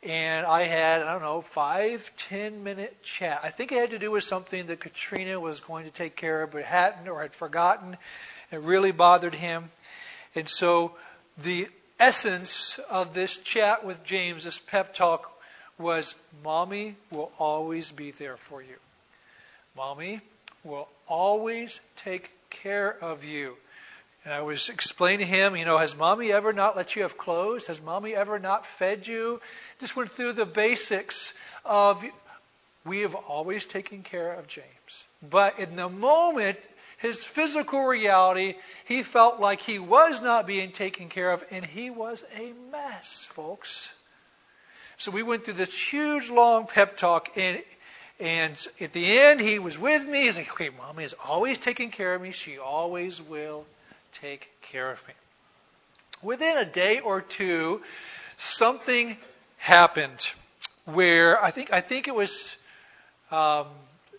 and 0.06 0.46
I 0.46 0.64
had, 0.64 1.02
I 1.02 1.14
don't 1.14 1.22
know, 1.22 1.42
five, 1.42 2.12
ten 2.18 2.64
minute 2.64 3.02
chat. 3.04 3.42
I 3.44 3.50
think 3.50 3.72
it 3.72 3.80
had 3.80 3.92
to 3.92 4.00
do 4.00 4.12
with 4.12 4.24
something 4.24 4.66
that 4.68 4.80
Katrina 4.80 5.40
was 5.40 5.60
going 5.60 5.86
to 5.86 5.92
take 5.92 6.16
care 6.16 6.44
of, 6.44 6.52
but 6.52 6.64
hadn't 6.64 7.08
or 7.08 7.22
had 7.22 7.34
forgotten. 7.34 7.98
It 8.52 8.60
really 8.60 8.92
bothered 8.92 9.36
him. 9.36 9.70
And 10.36 10.50
so 10.50 10.94
the 11.38 11.68
essence 12.00 12.80
of 12.90 13.14
this 13.14 13.38
chat 13.38 13.86
with 13.86 14.04
James, 14.04 14.44
this 14.44 14.60
pep 14.60 14.94
talk, 14.94 15.32
was 15.78 16.16
Mommy 16.44 16.96
will 17.12 17.32
always 17.40 17.92
be 17.92 18.12
there 18.12 18.38
for 18.38 18.62
you. 18.62 18.76
Mommy 19.76 20.22
will 20.64 20.88
always 21.08 21.82
take 21.96 22.32
care 22.50 22.96
of 23.02 23.24
you. 23.24 23.56
And 24.26 24.34
I 24.34 24.42
was 24.42 24.70
explaining 24.70 25.20
to 25.20 25.26
him, 25.26 25.56
you 25.58 25.66
know, 25.66 25.78
has 25.78 25.98
mommy 25.98 26.32
ever 26.32 26.54
not 26.54 26.78
let 26.78 26.96
you 26.96 27.02
have 27.02 27.18
clothes? 27.18 27.68
Has 27.68 27.82
mommy 27.82 28.16
ever 28.16 28.40
not 28.40 28.66
fed 28.66 29.06
you? 29.06 29.42
Just 29.80 29.96
went 29.96 30.12
through 30.12 30.34
the 30.34 30.46
basics 30.46 31.34
of 31.66 32.06
we 32.86 33.02
have 33.02 33.16
always 33.16 33.66
taken 33.66 34.02
care 34.02 34.34
of 34.34 34.48
James. 34.48 35.06
But 35.30 35.60
in 35.60 35.76
the 35.76 35.90
moment, 35.90 36.58
his 36.98 37.26
physical 37.26 37.84
reality, 37.84 38.56
he 38.86 39.04
felt 39.04 39.42
like 39.42 39.60
he 39.60 39.80
was 39.80 40.22
not 40.22 40.48
being 40.48 40.72
taken 40.72 41.10
care 41.10 41.32
of, 41.32 41.44
and 41.52 41.66
he 41.66 41.90
was 41.90 42.24
a 42.38 42.54
mess, 42.72 43.26
folks. 43.26 43.94
So 44.98 45.12
we 45.12 45.24
went 45.24 45.44
through 45.44 45.56
this 45.56 45.78
huge, 45.78 46.30
long 46.30 46.66
pep 46.66 46.96
talk, 46.96 47.38
and 47.38 47.62
And 48.20 48.68
at 48.80 48.94
the 48.94 49.20
end, 49.20 49.42
he 49.42 49.60
was 49.60 49.78
with 49.78 50.08
me. 50.08 50.24
He's 50.24 50.38
like, 50.38 50.52
okay, 50.52 50.70
mommy 50.70 51.04
is 51.04 51.16
always 51.26 51.60
taking 51.60 51.92
care 51.92 52.14
of 52.16 52.22
me. 52.22 52.32
She 52.32 52.58
always 52.58 53.20
will 53.22 53.66
take 54.14 54.50
care 54.62 54.90
of 54.92 55.06
me. 55.08 55.14
Within 56.22 56.58
a 56.58 56.66
day 56.66 57.00
or 57.00 57.22
two, 57.22 57.82
something 58.38 59.18
happened 59.58 60.32
where 60.86 61.44
I 61.44 61.52
think 61.52 61.74
I 61.74 61.82
think 61.82 62.08
it 62.08 62.16
was 62.16 62.56
um, 63.32 63.68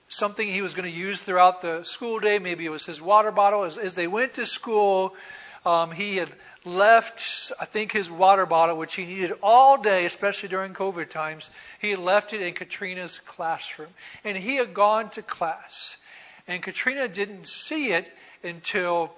something 0.09 0.47
he 0.47 0.63
was 0.63 0.75
going 0.75 0.91
to 0.91 0.97
use 0.97 1.21
throughout 1.21 1.61
the 1.61 1.85
school 1.85 2.21
day. 2.21 2.39
Maybe 2.39 2.65
it 2.67 2.71
was 2.71 2.87
his 2.87 3.01
water 3.01 3.31
bottle. 3.31 3.65
As, 3.65 3.79
as 3.79 3.95
they 3.95 4.07
went 4.07 4.35
to 4.35 4.47
school, 4.47 5.15
um, 5.67 5.91
he 5.91 6.17
had 6.17 6.31
left, 6.65 7.53
I 7.59 7.65
think, 7.65 7.93
his 7.93 8.11
water 8.11 8.47
bottle, 8.47 8.77
which 8.77 8.95
he 8.95 9.07
needed 9.07 9.33
all 9.43 9.79
day, 9.79 10.05
especially 10.05 10.49
during 10.51 10.75
COVID 10.75 11.09
times. 11.09 11.51
He 11.81 11.91
had 11.91 12.01
left 12.01 12.33
it 12.33 12.43
in 12.43 12.55
Katrina's 12.55 13.19
classroom. 13.21 13.89
And 14.25 14.37
he 14.37 14.57
had 14.57 14.75
gone 14.75 15.11
to 15.11 15.23
class. 15.23 15.97
And 16.47 16.63
Katrina 16.63 17.09
didn't 17.09 17.49
see 17.49 17.93
it 17.93 18.11
until, 18.43 19.13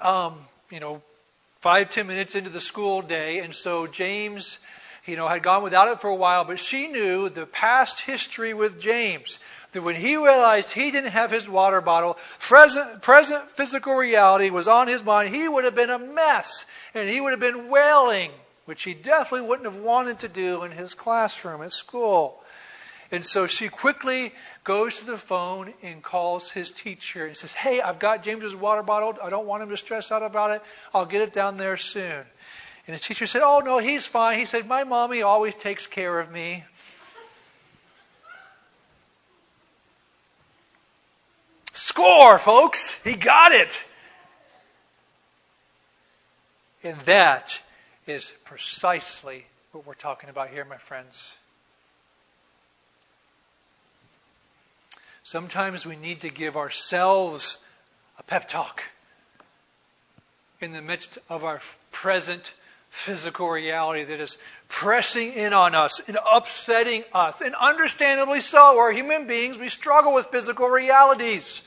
um, 0.00 0.34
you 0.70 0.80
know, 0.80 1.02
five, 1.60 1.90
ten 1.90 2.06
minutes 2.06 2.34
into 2.34 2.50
the 2.50 2.60
school 2.60 3.02
day. 3.02 3.40
And 3.40 3.54
so 3.54 3.86
James 3.86 4.58
you 5.06 5.16
know, 5.16 5.28
had 5.28 5.42
gone 5.42 5.62
without 5.62 5.88
it 5.88 6.00
for 6.00 6.10
a 6.10 6.14
while, 6.14 6.44
but 6.44 6.58
she 6.58 6.88
knew 6.88 7.28
the 7.28 7.46
past 7.46 8.00
history 8.00 8.54
with 8.54 8.80
James. 8.80 9.38
That 9.72 9.82
when 9.82 9.94
he 9.94 10.16
realized 10.16 10.72
he 10.72 10.90
didn't 10.90 11.12
have 11.12 11.30
his 11.30 11.48
water 11.48 11.80
bottle, 11.80 12.18
present, 12.40 13.02
present 13.02 13.50
physical 13.50 13.94
reality 13.94 14.50
was 14.50 14.66
on 14.66 14.88
his 14.88 15.04
mind, 15.04 15.32
he 15.34 15.48
would 15.48 15.64
have 15.64 15.76
been 15.76 15.90
a 15.90 15.98
mess. 15.98 16.66
And 16.92 17.08
he 17.08 17.20
would 17.20 17.30
have 17.30 17.40
been 17.40 17.68
wailing, 17.68 18.32
which 18.64 18.82
he 18.82 18.94
definitely 18.94 19.48
wouldn't 19.48 19.72
have 19.72 19.80
wanted 19.80 20.20
to 20.20 20.28
do 20.28 20.64
in 20.64 20.72
his 20.72 20.94
classroom 20.94 21.62
at 21.62 21.72
school. 21.72 22.42
And 23.12 23.24
so 23.24 23.46
she 23.46 23.68
quickly 23.68 24.32
goes 24.66 24.98
to 24.98 25.06
the 25.06 25.16
phone 25.16 25.72
and 25.84 26.02
calls 26.02 26.50
his 26.50 26.72
teacher 26.72 27.24
and 27.24 27.36
says, 27.36 27.52
Hey, 27.52 27.80
I've 27.80 28.00
got 28.00 28.24
James's 28.24 28.54
water 28.54 28.82
bottle. 28.82 29.16
I 29.22 29.30
don't 29.30 29.46
want 29.46 29.62
him 29.62 29.70
to 29.70 29.76
stress 29.76 30.10
out 30.10 30.24
about 30.24 30.50
it. 30.50 30.62
I'll 30.92 31.06
get 31.06 31.22
it 31.22 31.32
down 31.32 31.56
there 31.56 31.76
soon. 31.76 32.24
And 32.86 32.94
his 32.94 33.00
teacher 33.00 33.26
said, 33.26 33.42
Oh, 33.42 33.60
no, 33.60 33.78
he's 33.78 34.04
fine. 34.04 34.38
He 34.38 34.44
said, 34.44 34.66
My 34.66 34.82
mommy 34.82 35.22
always 35.22 35.54
takes 35.54 35.86
care 35.86 36.18
of 36.18 36.30
me. 36.30 36.64
Score, 41.72 42.38
folks! 42.38 43.00
He 43.04 43.14
got 43.14 43.52
it! 43.52 43.84
And 46.82 46.98
that 47.00 47.62
is 48.06 48.32
precisely 48.44 49.46
what 49.72 49.86
we're 49.86 49.94
talking 49.94 50.28
about 50.28 50.50
here, 50.50 50.64
my 50.64 50.78
friends. 50.78 51.36
Sometimes 55.26 55.84
we 55.84 55.96
need 55.96 56.20
to 56.20 56.28
give 56.28 56.56
ourselves 56.56 57.58
a 58.16 58.22
pep 58.22 58.46
talk 58.46 58.84
in 60.60 60.70
the 60.70 60.80
midst 60.80 61.18
of 61.28 61.42
our 61.42 61.60
present 61.90 62.52
physical 62.90 63.50
reality 63.50 64.04
that 64.04 64.20
is 64.20 64.38
pressing 64.68 65.32
in 65.32 65.52
on 65.52 65.74
us 65.74 66.00
and 66.06 66.16
upsetting 66.32 67.02
us. 67.12 67.40
And 67.40 67.56
understandably 67.56 68.40
so. 68.40 68.76
We're 68.76 68.92
human 68.92 69.26
beings. 69.26 69.58
We 69.58 69.68
struggle 69.68 70.14
with 70.14 70.26
physical 70.26 70.68
realities. 70.68 71.60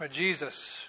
But 0.00 0.10
Jesus 0.10 0.88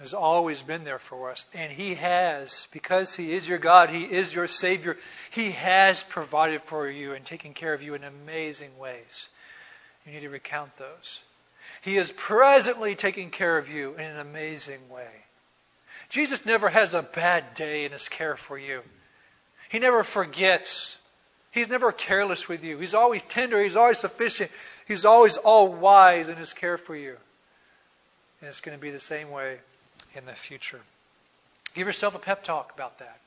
has 0.00 0.14
always 0.14 0.62
been 0.62 0.82
there 0.82 0.98
for 0.98 1.30
us. 1.30 1.44
And 1.54 1.70
He 1.70 1.94
has, 1.94 2.66
because 2.72 3.14
He 3.14 3.32
is 3.32 3.48
your 3.48 3.58
God, 3.58 3.90
He 3.90 4.02
is 4.02 4.34
your 4.34 4.48
Savior, 4.48 4.96
He 5.30 5.52
has 5.52 6.02
provided 6.02 6.62
for 6.62 6.88
you 6.88 7.12
and 7.12 7.24
taken 7.24 7.52
care 7.52 7.74
of 7.74 7.82
you 7.82 7.94
in 7.94 8.02
amazing 8.02 8.76
ways. 8.78 9.28
You 10.06 10.12
need 10.12 10.20
to 10.20 10.30
recount 10.30 10.74
those. 10.78 11.22
He 11.82 11.98
is 11.98 12.12
presently 12.12 12.94
taking 12.94 13.30
care 13.30 13.58
of 13.58 13.70
you 13.70 13.92
in 13.94 14.00
an 14.00 14.18
amazing 14.18 14.88
way. 14.88 15.08
Jesus 16.08 16.46
never 16.46 16.68
has 16.68 16.94
a 16.94 17.02
bad 17.02 17.54
day 17.54 17.84
in 17.84 17.92
his 17.92 18.08
care 18.08 18.36
for 18.36 18.58
you. 18.58 18.80
He 19.68 19.78
never 19.78 20.02
forgets. 20.02 20.98
He's 21.52 21.68
never 21.68 21.92
careless 21.92 22.48
with 22.48 22.64
you. 22.64 22.78
He's 22.78 22.94
always 22.94 23.22
tender. 23.22 23.62
He's 23.62 23.76
always 23.76 23.98
sufficient. 23.98 24.50
He's 24.88 25.04
always 25.04 25.36
all 25.36 25.68
wise 25.68 26.28
in 26.28 26.36
his 26.36 26.54
care 26.54 26.78
for 26.78 26.96
you. 26.96 27.16
And 28.40 28.48
it's 28.48 28.60
going 28.60 28.76
to 28.76 28.80
be 28.80 28.90
the 28.90 28.98
same 28.98 29.30
way 29.30 29.58
in 30.14 30.26
the 30.26 30.32
future. 30.32 30.80
Give 31.74 31.86
yourself 31.86 32.14
a 32.14 32.18
pep 32.18 32.42
talk 32.44 32.72
about 32.74 32.98
that. 32.98 33.18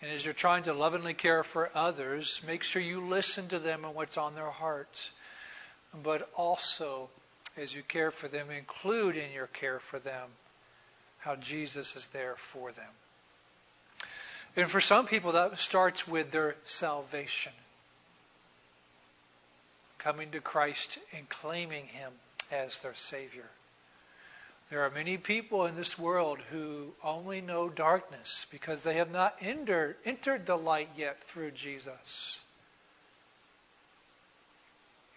And 0.00 0.10
as 0.10 0.24
you're 0.24 0.34
trying 0.34 0.64
to 0.64 0.74
lovingly 0.74 1.14
care 1.14 1.44
for 1.44 1.70
others, 1.74 2.40
make 2.46 2.64
sure 2.64 2.82
you 2.82 3.06
listen 3.06 3.48
to 3.48 3.58
them 3.58 3.84
and 3.84 3.94
what's 3.94 4.18
on 4.18 4.34
their 4.34 4.50
hearts 4.50 5.10
but 6.02 6.28
also, 6.36 7.10
as 7.56 7.74
you 7.74 7.82
care 7.82 8.10
for 8.10 8.28
them, 8.28 8.50
include 8.50 9.16
in 9.16 9.32
your 9.32 9.46
care 9.48 9.78
for 9.78 9.98
them 9.98 10.28
how 11.18 11.36
Jesus 11.36 11.96
is 11.96 12.06
there 12.08 12.34
for 12.36 12.72
them. 12.72 12.88
And 14.56 14.68
for 14.70 14.80
some 14.80 15.06
people, 15.06 15.32
that 15.32 15.58
starts 15.58 16.06
with 16.08 16.30
their 16.30 16.56
salvation. 16.64 17.52
Coming 19.98 20.30
to 20.32 20.40
Christ 20.40 20.98
and 21.16 21.28
claiming 21.28 21.86
Him 21.86 22.12
as 22.50 22.82
their 22.82 22.94
Savior. 22.94 23.48
There 24.72 24.84
are 24.84 24.90
many 24.90 25.18
people 25.18 25.66
in 25.66 25.76
this 25.76 25.98
world 25.98 26.38
who 26.50 26.94
only 27.04 27.42
know 27.42 27.68
darkness 27.68 28.46
because 28.50 28.82
they 28.82 28.94
have 28.94 29.10
not 29.10 29.36
entered, 29.42 29.96
entered 30.06 30.46
the 30.46 30.56
light 30.56 30.88
yet 30.96 31.22
through 31.22 31.50
Jesus. 31.50 32.40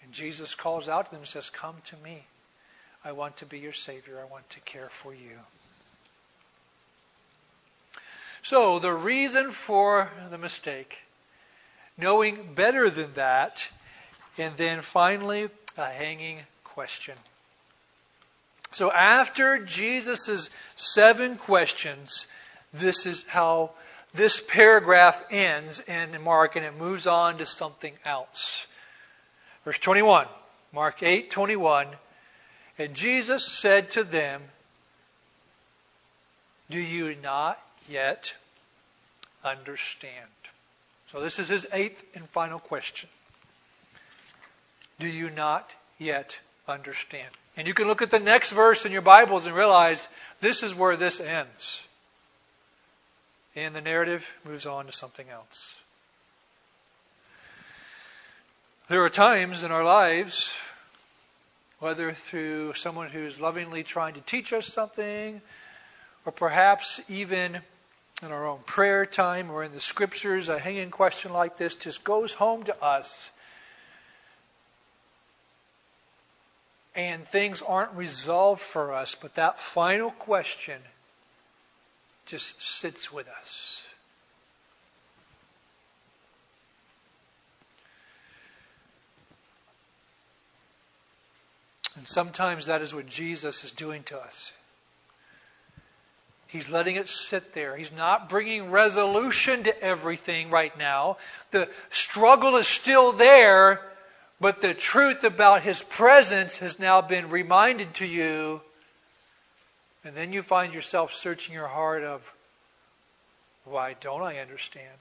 And 0.03 0.11
Jesus 0.11 0.55
calls 0.55 0.89
out 0.89 1.05
to 1.05 1.11
them 1.11 1.21
and 1.21 1.27
says, 1.27 1.49
Come 1.49 1.75
to 1.85 1.95
me. 2.03 2.21
I 3.05 3.13
want 3.13 3.37
to 3.37 3.45
be 3.45 3.59
your 3.59 3.71
Savior. 3.71 4.19
I 4.19 4.29
want 4.29 4.49
to 4.49 4.59
care 4.59 4.89
for 4.89 5.13
you. 5.13 5.39
So, 8.41 8.79
the 8.79 8.91
reason 8.91 9.51
for 9.51 10.11
the 10.31 10.37
mistake, 10.37 10.97
knowing 11.97 12.55
better 12.55 12.89
than 12.89 13.13
that, 13.13 13.69
and 14.37 14.53
then 14.57 14.81
finally, 14.81 15.49
a 15.77 15.85
hanging 15.85 16.39
question. 16.65 17.15
So, 18.75 18.91
after 18.91 19.59
Jesus' 19.59 20.49
seven 20.75 21.37
questions, 21.37 22.27
this 22.73 23.05
is 23.05 23.23
how 23.25 23.71
this 24.13 24.41
paragraph 24.41 25.23
ends 25.29 25.79
in 25.79 26.21
Mark, 26.21 26.57
and 26.57 26.65
it 26.65 26.77
moves 26.77 27.07
on 27.07 27.37
to 27.37 27.45
something 27.45 27.93
else. 28.03 28.67
Verse 29.63 29.79
21, 29.79 30.27
Mark 30.73 31.01
8 31.01 31.29
21. 31.29 31.87
And 32.77 32.95
Jesus 32.95 33.45
said 33.45 33.91
to 33.91 34.03
them, 34.03 34.41
Do 36.69 36.77
you 36.77 37.15
not 37.23 37.57
yet 37.87 38.35
understand? 39.41 40.11
So 41.07 41.21
this 41.21 41.39
is 41.39 41.47
his 41.47 41.65
eighth 41.71 42.03
and 42.13 42.27
final 42.27 42.59
question. 42.59 43.09
Do 44.99 45.07
you 45.07 45.29
not 45.29 45.73
yet 45.97 46.37
understand? 46.67 47.29
And 47.57 47.67
you 47.67 47.73
can 47.73 47.87
look 47.87 48.01
at 48.01 48.11
the 48.11 48.19
next 48.19 48.51
verse 48.51 48.85
in 48.85 48.91
your 48.91 49.01
Bibles 49.01 49.45
and 49.45 49.55
realize 49.55 50.09
this 50.41 50.61
is 50.61 50.75
where 50.75 50.97
this 50.97 51.21
ends. 51.21 51.85
And 53.55 53.73
the 53.73 53.81
narrative 53.81 54.33
moves 54.43 54.65
on 54.65 54.87
to 54.87 54.91
something 54.91 55.29
else. 55.29 55.81
There 58.89 59.03
are 59.03 59.09
times 59.09 59.63
in 59.63 59.71
our 59.71 59.83
lives, 59.85 60.53
whether 61.79 62.11
through 62.11 62.73
someone 62.73 63.09
who's 63.09 63.39
lovingly 63.39 63.83
trying 63.83 64.15
to 64.15 64.21
teach 64.21 64.51
us 64.51 64.67
something, 64.67 65.41
or 66.25 66.31
perhaps 66.31 67.01
even 67.09 67.57
in 68.21 68.31
our 68.31 68.47
own 68.47 68.59
prayer 68.65 69.05
time 69.05 69.49
or 69.49 69.63
in 69.63 69.71
the 69.71 69.79
scriptures, 69.79 70.49
a 70.49 70.59
hanging 70.59 70.91
question 70.91 71.31
like 71.31 71.57
this 71.57 71.75
just 71.75 72.03
goes 72.03 72.33
home 72.33 72.63
to 72.63 72.83
us. 72.83 73.31
And 76.95 77.25
things 77.25 77.61
aren't 77.61 77.91
resolved 77.93 78.61
for 78.61 78.93
us, 78.93 79.15
but 79.15 79.35
that 79.35 79.59
final 79.59 80.11
question 80.11 80.79
just 82.25 82.61
sits 82.61 83.11
with 83.11 83.27
us. 83.27 83.83
And 91.97 92.07
sometimes 92.07 92.65
that 92.65 92.81
is 92.81 92.93
what 92.93 93.07
Jesus 93.07 93.63
is 93.63 93.71
doing 93.71 94.03
to 94.03 94.19
us. 94.19 94.51
He's 96.47 96.69
letting 96.69 96.95
it 96.95 97.09
sit 97.09 97.53
there. 97.53 97.75
He's 97.75 97.91
not 97.91 98.29
bringing 98.29 98.71
resolution 98.71 99.63
to 99.63 99.81
everything 99.81 100.49
right 100.49 100.77
now. 100.77 101.17
The 101.51 101.69
struggle 101.89 102.55
is 102.57 102.67
still 102.67 103.11
there, 103.11 103.81
but 104.39 104.61
the 104.61 104.73
truth 104.73 105.23
about 105.23 105.61
His 105.61 105.81
presence 105.81 106.57
has 106.57 106.79
now 106.79 107.01
been 107.01 107.29
reminded 107.29 107.93
to 107.95 108.05
you. 108.05 108.61
And 110.03 110.15
then 110.15 110.33
you 110.33 110.41
find 110.41 110.73
yourself 110.73 111.13
searching 111.13 111.53
your 111.53 111.67
heart 111.67 112.03
of, 112.03 112.31
Why 113.63 113.95
don't 113.99 114.21
I 114.21 114.39
understand? 114.39 114.97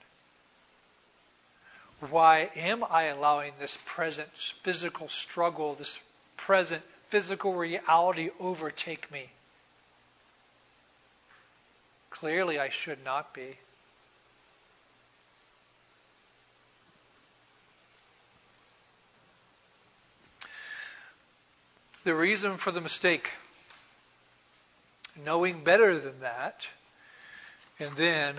Why 2.11 2.51
am 2.57 2.85
I 2.91 3.05
allowing 3.05 3.53
this 3.59 3.79
present 3.85 4.29
physical 4.35 5.09
struggle, 5.09 5.75
this 5.75 5.99
present 6.37 6.83
physical 7.09 7.55
reality 7.55 8.31
overtake 8.41 9.11
me? 9.11 9.29
Clearly, 12.11 12.59
I 12.59 12.69
should 12.69 13.05
not 13.05 13.35
be. 13.35 13.57
The 22.05 22.15
reason 22.15 22.59
for 22.59 22.71
the 22.71 22.83
mistake, 22.83 23.31
knowing 25.25 25.65
better 25.65 25.99
than 25.99 26.21
that, 26.21 26.69
and 27.81 27.97
then 27.97 28.39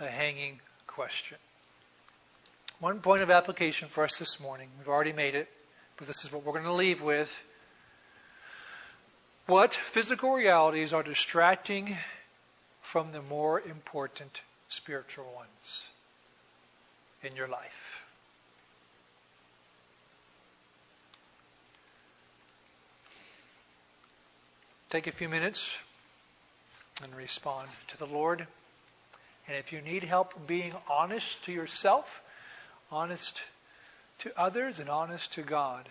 a 0.00 0.06
hanging 0.06 0.58
question. 0.86 1.36
One 2.80 3.00
point 3.00 3.20
of 3.20 3.30
application 3.30 3.88
for 3.88 4.04
us 4.04 4.16
this 4.16 4.40
morning. 4.40 4.70
We've 4.78 4.88
already 4.88 5.12
made 5.12 5.34
it, 5.34 5.50
but 5.98 6.06
this 6.06 6.24
is 6.24 6.32
what 6.32 6.44
we're 6.44 6.54
going 6.54 6.64
to 6.64 6.72
leave 6.72 7.02
with. 7.02 7.44
What 9.44 9.74
physical 9.74 10.32
realities 10.32 10.94
are 10.94 11.02
distracting 11.02 11.94
from 12.80 13.12
the 13.12 13.20
more 13.20 13.60
important 13.60 14.40
spiritual 14.68 15.30
ones 15.36 15.90
in 17.22 17.36
your 17.36 17.48
life? 17.48 18.02
Take 24.90 25.06
a 25.06 25.12
few 25.12 25.28
minutes 25.28 25.78
and 27.04 27.14
respond 27.14 27.68
to 27.88 27.98
the 27.98 28.06
Lord. 28.06 28.46
And 29.46 29.56
if 29.58 29.70
you 29.70 29.82
need 29.82 30.02
help 30.02 30.46
being 30.46 30.72
honest 30.88 31.44
to 31.44 31.52
yourself, 31.52 32.22
honest 32.90 33.42
to 34.20 34.32
others, 34.34 34.80
and 34.80 34.88
honest 34.88 35.32
to 35.34 35.42
God, 35.42 35.86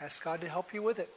ask 0.00 0.20
God 0.24 0.40
to 0.40 0.48
help 0.48 0.74
you 0.74 0.82
with 0.82 0.98
it. 0.98 1.08